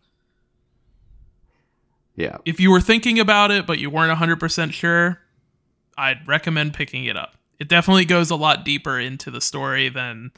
[2.15, 2.37] yeah.
[2.45, 5.21] if you were thinking about it, but you weren't 100% sure,
[5.97, 7.35] I'd recommend picking it up.
[7.59, 10.31] It definitely goes a lot deeper into the story than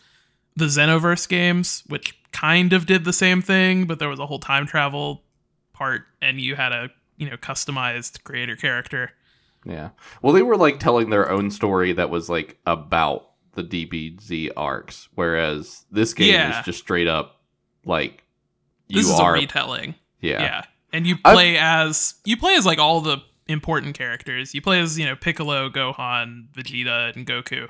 [0.55, 4.39] the Xenoverse games, which kind of did the same thing, but there was a whole
[4.39, 5.23] time travel
[5.73, 9.11] part, and you had a you know customized creator character.
[9.65, 9.89] Yeah.
[10.21, 15.09] Well, they were like telling their own story that was like about the DBZ arcs,
[15.15, 16.59] whereas this game Yeah.
[16.59, 17.36] is just straight up
[17.87, 18.23] like
[18.87, 19.35] you This is are.
[19.35, 19.95] a retelling.
[20.21, 20.41] yeah.
[20.41, 20.63] Yeah.
[20.93, 23.17] And you I've- play as you play as like all the
[23.47, 24.53] important characters.
[24.53, 27.67] You play as, you know, Piccolo, Gohan, Vegeta, and Goku.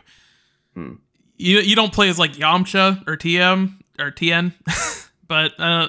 [0.73, 0.93] Hmm.
[1.37, 4.53] You you don't play as like Yamcha or TM or TN,
[5.27, 5.87] but uh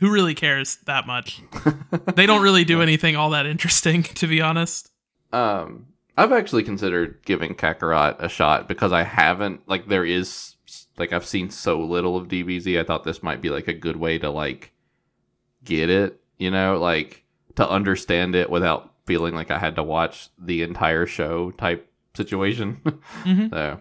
[0.00, 1.40] who really cares that much?
[2.16, 4.90] they don't really do anything all that interesting, to be honest.
[5.32, 10.53] Um, I've actually considered giving Kakarot a shot because I haven't like there is
[10.98, 12.78] like I've seen so little of DBZ.
[12.78, 14.72] I thought this might be like a good way to like
[15.64, 17.24] get it, you know, like
[17.56, 22.80] to understand it without feeling like I had to watch the entire show type situation.
[23.24, 23.50] Mhm.
[23.50, 23.80] So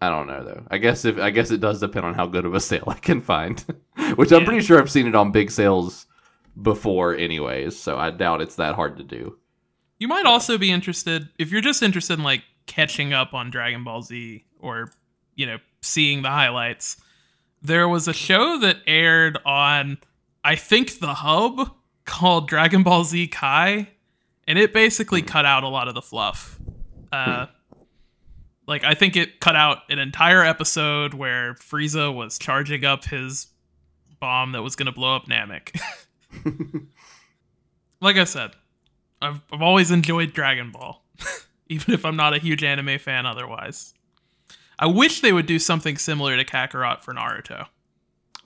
[0.00, 0.64] I don't know though.
[0.70, 2.94] I guess if I guess it does depend on how good of a sale I
[2.98, 3.64] can find,
[4.16, 6.06] which I'm pretty sure I've seen it on big sales
[6.60, 7.76] before, anyways.
[7.78, 9.38] So I doubt it's that hard to do.
[9.98, 13.84] You might also be interested if you're just interested in like catching up on Dragon
[13.84, 14.90] Ball Z or
[15.36, 16.96] you know seeing the highlights.
[17.62, 19.98] There was a show that aired on
[20.42, 21.74] I think the Hub
[22.04, 23.88] called Dragon Ball Z Kai,
[24.46, 26.58] and it basically cut out a lot of the fluff.
[27.10, 27.46] Uh,
[28.66, 33.48] like I think it cut out an entire episode where Frieza was charging up his
[34.20, 35.80] bomb that was going to blow up Namek.
[38.00, 38.52] like I said,
[39.22, 41.02] I've, I've always enjoyed Dragon Ball,
[41.68, 43.94] even if I'm not a huge anime fan otherwise.
[44.78, 47.66] I wish they would do something similar to Kakarot for Naruto.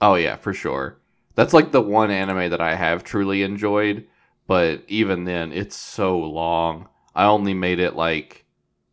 [0.01, 0.97] Oh yeah, for sure.
[1.35, 4.07] That's like the one anime that I have truly enjoyed,
[4.47, 6.89] but even then it's so long.
[7.15, 8.45] I only made it like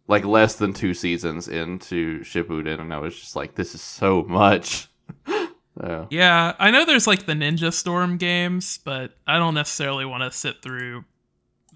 [0.08, 4.22] like less than 2 seasons into Shippuden and I was just like this is so
[4.22, 4.88] much.
[5.28, 6.06] yeah.
[6.10, 10.36] Yeah, I know there's like the Ninja Storm games, but I don't necessarily want to
[10.36, 11.04] sit through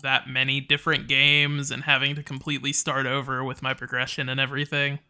[0.03, 5.01] that many different games and having to completely start over with my progression and everything.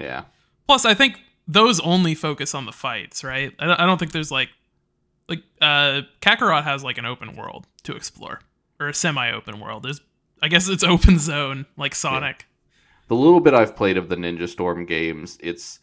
[0.00, 0.24] Yeah.
[0.66, 3.52] Plus, I think those only focus on the fights, right?
[3.58, 4.50] I don't, think there's like
[5.28, 8.40] like uh Kakarot has like an open world to explore
[8.78, 9.82] or a semi-open world.
[9.82, 10.00] There's
[10.42, 12.46] I guess it's open zone like Sonic.
[13.08, 15.80] the little bit I've played of the Ninja Storm games, it's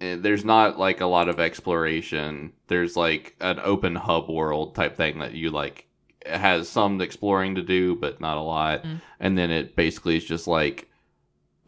[0.00, 2.52] eh, there's not like a lot of exploration.
[2.66, 5.86] There's like an open hub world type thing that you like
[6.26, 8.82] has some exploring to do, but not a lot.
[8.82, 9.00] Mm.
[9.20, 10.87] And then it basically is just like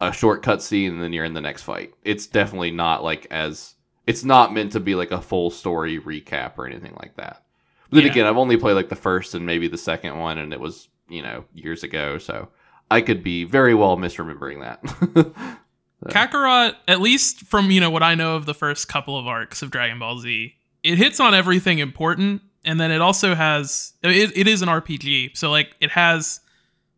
[0.01, 1.93] a short cutscene, and then you're in the next fight.
[2.03, 3.75] It's definitely not like as
[4.07, 7.43] it's not meant to be like a full story recap or anything like that.
[7.89, 8.11] But then Yeah.
[8.11, 10.89] again, I've only played like the first and maybe the second one, and it was
[11.07, 12.49] you know years ago, so
[12.89, 15.57] I could be very well misremembering that.
[16.09, 19.61] Kakarot, at least from you know what I know of the first couple of arcs
[19.61, 24.35] of Dragon Ball Z, it hits on everything important, and then it also has it,
[24.35, 26.39] it is an RPG, so like it has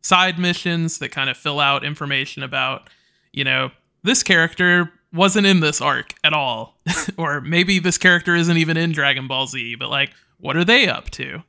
[0.04, 2.90] side missions that kind of fill out information about
[3.32, 3.72] you know
[4.04, 6.78] this character wasn't in this arc at all,
[7.18, 10.88] or maybe this character isn't even in Dragon Ball Z, but like what are they
[10.88, 11.44] up to?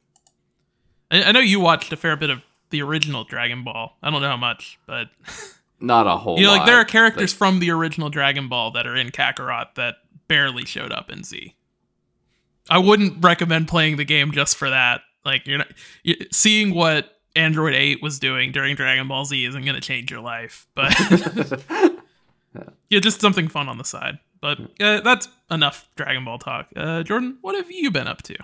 [1.11, 3.97] I, I know you watched a fair bit of the original Dragon Ball.
[4.03, 5.09] I don't know how much, but
[5.81, 6.39] not a whole.
[6.39, 9.11] you know, like there are characters Like, from the original Dragon Ball that are in
[9.11, 9.97] Kakarot that
[10.29, 11.55] barely showed up in Z.
[12.71, 15.03] I wouldn't recommend playing the game just for that.
[15.25, 19.65] Like you're not you, seeing what Android 8 was doing during Dragon Ball Z isn't
[19.65, 20.93] going to change your life, but
[22.89, 24.19] yeah, just something fun on the side.
[24.41, 26.69] But uh, that's enough Dragon Ball talk.
[26.77, 28.37] Uh, Jordan, what have you been up to?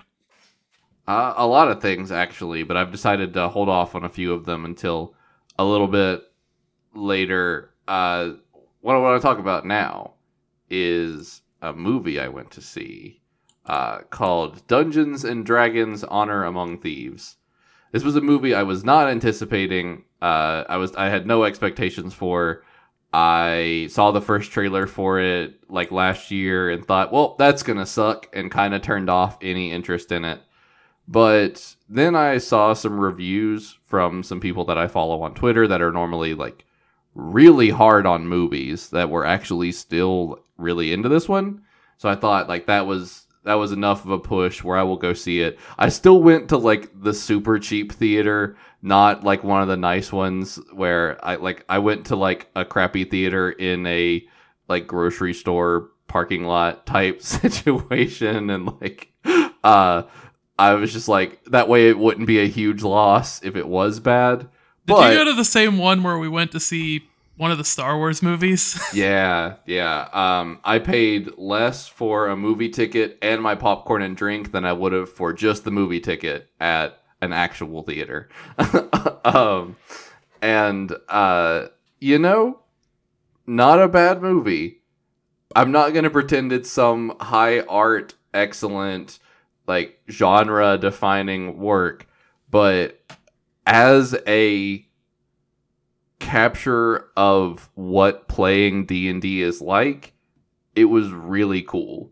[1.07, 4.33] Uh, a lot of things actually, but I've decided to hold off on a few
[4.33, 5.15] of them until
[5.57, 6.23] a little bit
[6.93, 7.73] later.
[7.87, 8.31] Uh,
[8.81, 10.13] what I want to talk about now
[10.69, 13.21] is a movie I went to see
[13.65, 17.37] uh, called Dungeons and Dragons: Honor Among Thieves.
[17.91, 20.03] This was a movie I was not anticipating.
[20.21, 22.63] Uh, I was I had no expectations for.
[23.13, 27.85] I saw the first trailer for it like last year and thought, well, that's gonna
[27.85, 30.41] suck, and kind of turned off any interest in it.
[31.07, 35.81] But then I saw some reviews from some people that I follow on Twitter that
[35.81, 36.65] are normally like
[37.13, 41.63] really hard on movies that were actually still really into this one.
[41.97, 44.97] So I thought like that was that was enough of a push where I will
[44.97, 45.57] go see it.
[45.77, 50.11] I still went to like the super cheap theater, not like one of the nice
[50.11, 54.25] ones where I like I went to like a crappy theater in a
[54.67, 59.11] like grocery store parking lot type situation and like
[59.63, 60.03] uh
[60.59, 63.99] I was just like that way it wouldn't be a huge loss if it was
[63.99, 64.41] bad.
[64.85, 67.07] Did But you go to the same one where we went to see
[67.41, 68.79] one of the Star Wars movies?
[68.93, 70.09] yeah, yeah.
[70.13, 74.73] Um, I paid less for a movie ticket and my popcorn and drink than I
[74.73, 78.29] would have for just the movie ticket at an actual theater.
[79.25, 79.75] um,
[80.39, 81.69] and uh,
[81.99, 82.59] you know,
[83.47, 84.83] not a bad movie.
[85.55, 89.17] I'm not gonna pretend it's some high art, excellent,
[89.65, 92.07] like genre defining work,
[92.51, 93.01] but
[93.65, 94.85] as a
[96.21, 100.13] capture of what playing D&D is like,
[100.75, 102.11] it was really cool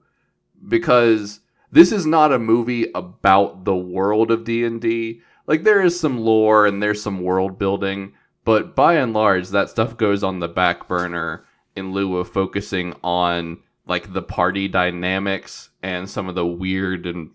[0.68, 1.40] because
[1.72, 5.22] this is not a movie about the world of D&D.
[5.48, 8.14] Like there is some lore and there's some world building,
[8.44, 11.45] but by and large that stuff goes on the back burner
[11.76, 17.30] in lieu of focusing on like the party dynamics and some of the weird and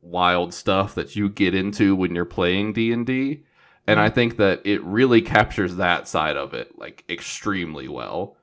[0.00, 3.42] wild stuff that you get into when you're playing D&D
[3.86, 8.36] and I think that it really captures that side of it like extremely well.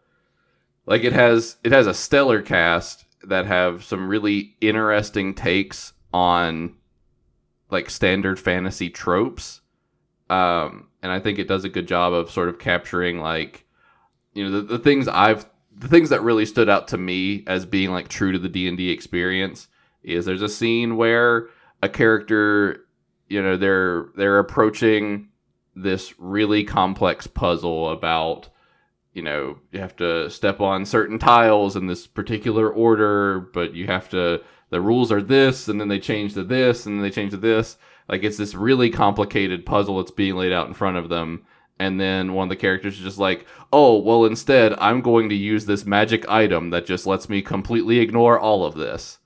[0.85, 6.75] Like it has it has a stellar cast that have some really interesting takes on
[7.69, 9.61] like standard fantasy tropes.
[10.29, 13.65] Um and I think it does a good job of sort of capturing like
[14.33, 15.45] you know the, the things I've
[15.75, 18.91] the things that really stood out to me as being like true to the D&D
[18.91, 19.67] experience
[20.03, 21.47] is there's a scene where
[21.81, 22.85] a character
[23.29, 25.29] you know they're they're approaching
[25.75, 28.49] this really complex puzzle about
[29.13, 33.87] you know you have to step on certain tiles in this particular order but you
[33.87, 34.41] have to
[34.71, 37.37] the rules are this and then they change to this and then they change to
[37.37, 37.77] this.
[38.09, 41.45] Like it's this really complicated puzzle that's being laid out in front of them.
[41.77, 45.35] And then one of the characters is just like oh well instead i'm going to
[45.35, 49.19] use this magic item that just lets me completely ignore all of this.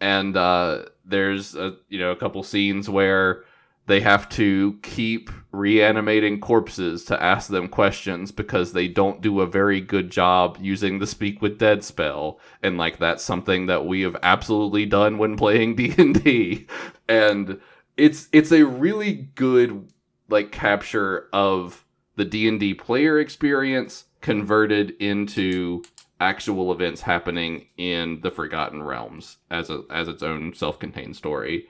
[0.00, 3.44] And uh, there's a you know a couple scenes where
[3.86, 9.46] they have to keep reanimating corpses to ask them questions because they don't do a
[9.46, 14.00] very good job using the speak with dead spell and like that's something that we
[14.00, 16.66] have absolutely done when playing D&D
[17.08, 17.60] and
[17.96, 19.92] it's it's a really good
[20.28, 21.84] like capture of
[22.16, 25.82] the D&D player experience converted into
[26.20, 31.68] actual events happening in the Forgotten Realms as a as its own self-contained story.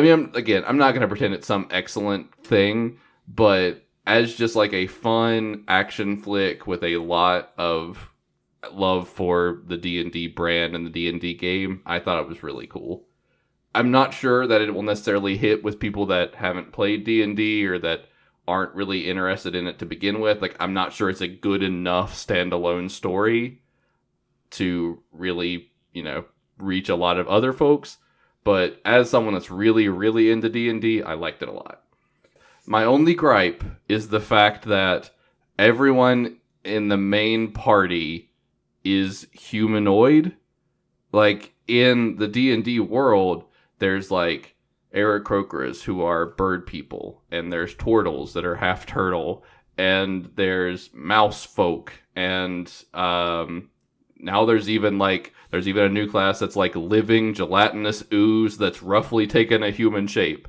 [0.00, 2.96] I mean, I'm, again, I'm not going to pretend it's some excellent thing,
[3.28, 8.10] but as just like a fun action flick with a lot of
[8.72, 13.04] love for the D&D brand and the D&D game, I thought it was really cool.
[13.74, 17.78] I'm not sure that it will necessarily hit with people that haven't played D&D or
[17.80, 18.06] that
[18.48, 20.40] aren't really interested in it to begin with.
[20.40, 23.60] Like I'm not sure it's a good enough standalone story
[24.52, 26.24] to really, you know,
[26.56, 27.98] reach a lot of other folks,
[28.44, 31.82] but as someone that's really really into D&D, I liked it a lot.
[32.66, 35.10] My only gripe is the fact that
[35.58, 38.30] everyone in the main party
[38.84, 40.36] is humanoid.
[41.12, 43.44] Like in the D&D world,
[43.78, 44.54] there's like
[44.94, 49.44] Aarakocras who are bird people, and there's turtles that are half turtle,
[49.78, 53.69] and there's mouse folk, and um,
[54.22, 58.82] now there's even like there's even a new class that's like living gelatinous ooze that's
[58.82, 60.48] roughly taken a human shape.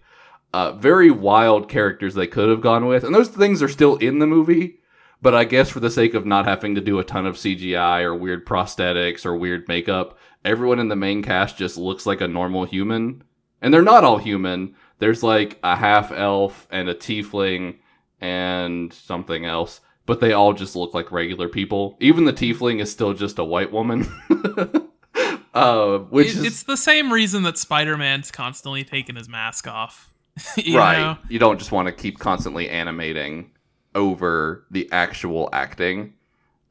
[0.54, 4.20] Uh, very wild characters they could have gone with, and those things are still in
[4.20, 4.80] the movie.
[5.22, 8.02] But I guess for the sake of not having to do a ton of CGI
[8.04, 12.28] or weird prosthetics or weird makeup, everyone in the main cast just looks like a
[12.28, 13.24] normal human.
[13.62, 14.76] And they're not all human.
[14.98, 17.78] There's like a half elf and a tiefling
[18.20, 19.82] and something else,
[20.12, 21.96] but they all just look like regular people.
[22.02, 24.06] Even the tiefling is still just a white woman.
[25.54, 30.12] uh, which It- is it's the same reason that Spider-Man's constantly taking his mask off.
[30.58, 31.00] You right.
[31.00, 31.18] know?
[31.30, 33.52] You don't just want to keep constantly animating
[33.96, 36.16] over the actual acting.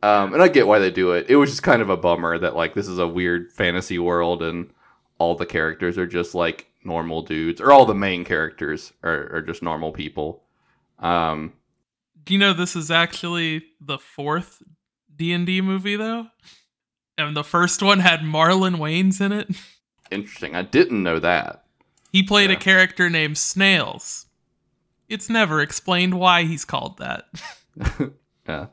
[0.03, 1.25] Um, and I get why they do it.
[1.31, 4.43] It was just kind of a bummer that like this is a weird fantasy world
[4.43, 4.69] and
[5.19, 9.41] all the characters are just like normal dudes, or all the main characters are, are
[9.43, 10.43] just normal people.
[10.99, 11.55] Um,
[12.25, 14.63] Do you know this is actually the fourth
[15.15, 16.27] D&D movie though?
[17.19, 19.49] And the first one had Marlon Wayans in it.
[20.11, 20.55] interesting.
[20.55, 21.65] I didn't know that.
[22.13, 22.57] He played Yeah.
[22.57, 24.27] a character named Snails.
[25.09, 27.29] It's never explained why he's called that.
[28.49, 28.67] yeah.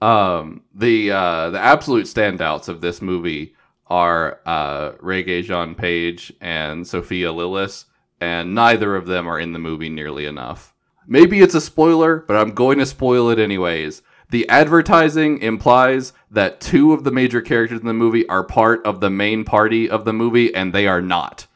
[0.00, 3.54] Um, the uh, the absolute standouts of this movie
[3.86, 7.84] are uh, Regé-Jean Page and Sophia Lillis,
[8.20, 10.71] and neither of them are in the movie nearly enough.
[11.06, 14.02] Maybe it's a spoiler, but I'm going to spoil it anyways.
[14.30, 19.00] The advertising implies that two of the major characters in the movie are part of
[19.00, 21.46] the main party of the movie, and they are not.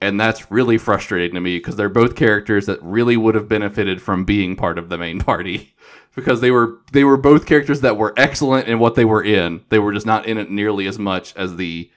[0.00, 4.02] And that's really frustrating to me because they're both characters that really would have benefited
[4.02, 5.74] from being part of the main party
[6.16, 9.64] because they were they were both characters that were excellent in what they were in.
[9.68, 11.90] They were just not in it nearly as much as the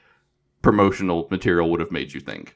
[0.61, 2.55] promotional material would have made you think.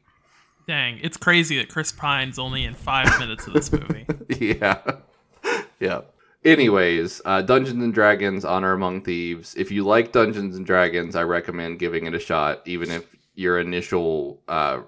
[0.68, 4.06] Dang, it's crazy that Chris Pine's only in five minutes of this movie.
[4.40, 4.80] yeah.
[5.80, 6.02] yeah.
[6.44, 9.56] Anyways, uh, Dungeons and Dragons Honor Among Thieves.
[9.56, 13.60] If you like Dungeons and Dragons, I recommend giving it a shot, even if your
[13.60, 14.82] initial, uh,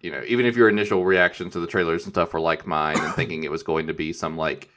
[0.00, 2.98] you know, even if your initial reactions to the trailers and stuff were like mine
[2.98, 4.68] and thinking it was going to be some like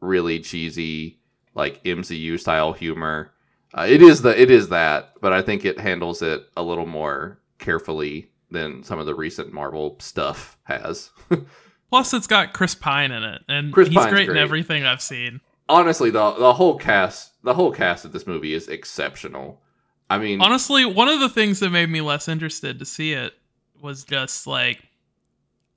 [0.00, 1.18] really cheesy,
[1.54, 3.32] like MCU style humor.
[3.72, 6.86] Uh, it is the it is that, but I think it handles it a little
[6.86, 11.10] more carefully than some of the recent Marvel stuff has.
[11.90, 15.02] Plus, it's got Chris Pine in it, and Chris he's Pine's great, in everything I've
[15.02, 15.40] seen.
[15.68, 19.60] honestly the the whole cast the whole cast of this movie is exceptional
[20.10, 23.32] i mean Honestly, one of the things that made me less interested to see it
[23.80, 24.82] was just like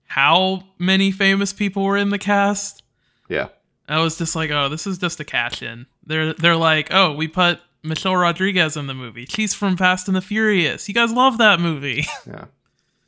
[0.07, 2.83] how many famous people were in the cast.
[3.29, 3.49] yeah
[3.89, 5.85] I was just like, oh, this is just a cash in.
[6.05, 9.25] They're they're like, oh, we put Michelle Rodriguez in the movie.
[9.25, 10.89] She's from Fast and the Furious.
[10.89, 12.05] You guys love that movie.
[12.27, 12.45] yeah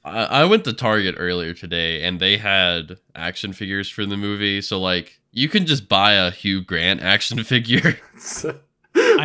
[0.03, 4.61] I, I went to Target earlier today and they had action figures for the movie.
[4.61, 7.99] So like you can just buy a Hugh Grant action figure.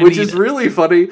[0.01, 1.09] which is really funny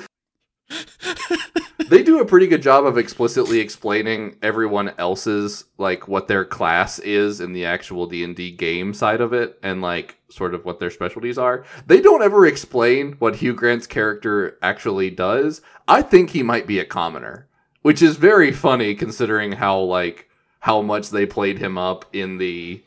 [1.89, 6.99] they do a pretty good job of explicitly explaining everyone else's like what their class
[7.01, 10.91] is in the actual d&d game side of it and like sort of what their
[10.91, 16.43] specialties are they don't ever explain what hugh grant's character actually does i think he
[16.43, 17.49] might be a commoner
[17.83, 20.29] which is very funny considering how like
[20.61, 22.83] how much they played him up in the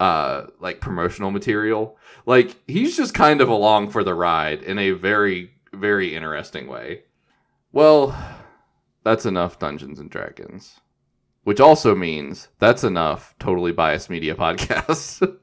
[0.00, 1.96] uh like promotional material
[2.26, 7.02] like he's just kind of along for the ride in a very very interesting way
[7.72, 8.16] well
[9.04, 10.80] that's enough dungeons and dragons
[11.44, 15.38] which also means that's enough totally biased media podcasts.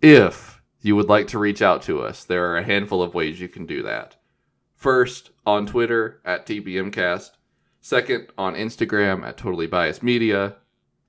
[0.00, 3.40] if you would like to reach out to us, there are a handful of ways
[3.40, 4.16] you can do that.
[4.76, 7.30] First, on Twitter at TBMcast.
[7.84, 10.54] Second, on Instagram at Totally Biased Media.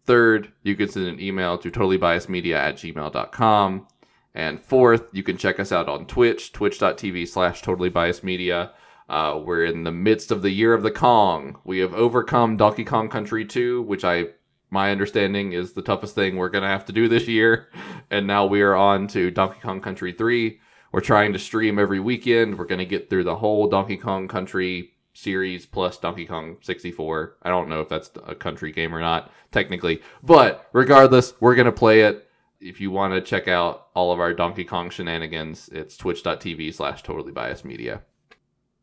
[0.06, 3.88] Third, you can send an email to totallybiasedmedia at gmail.com.
[4.34, 8.72] And fourth, you can check us out on Twitch, twitch.tv slash totally biased media.
[9.08, 11.60] Uh, we're in the midst of the year of the Kong.
[11.64, 14.30] We have overcome Donkey Kong Country 2, which I
[14.72, 17.70] my understanding is the toughest thing we're gonna have to do this year.
[18.10, 20.60] And now we are on to Donkey Kong Country 3.
[20.92, 22.60] We're trying to stream every weekend.
[22.60, 27.38] We're gonna get through the whole Donkey Kong Country series plus Donkey Kong 64.
[27.44, 30.02] I don't know if that's a country game or not, technically.
[30.22, 32.28] But regardless, we're gonna play it.
[32.60, 37.04] If you want to check out all of our Donkey Kong shenanigans, it's twitch.tv slash
[37.04, 38.02] totally biased media.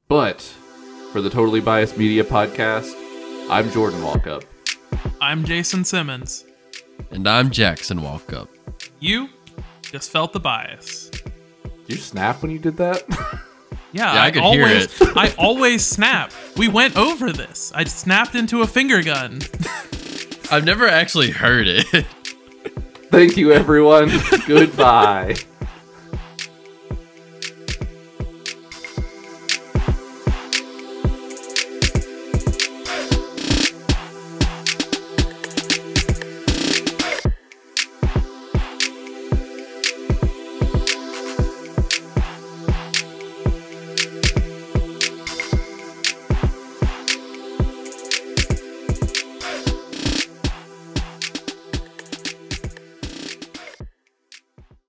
[0.06, 0.42] But
[1.12, 2.94] for the Totally Biased Media podcast,
[3.48, 4.44] I'm Jordan Walkup.
[5.20, 6.44] I'm Jason Simmons.
[7.10, 8.48] And I'm Jackson Walkup.
[9.00, 9.28] You
[9.82, 11.10] just felt the bias.
[11.10, 13.02] Did you snap when you did that?
[13.92, 15.08] Yeah, Yeah, I could hear always, it.
[15.16, 16.32] I always snap.
[16.56, 17.72] We went over this.
[17.74, 19.40] I snapped into a finger gun.
[20.50, 21.86] I've never actually heard it.
[23.10, 24.10] Thank you, everyone.
[24.46, 25.36] Goodbye.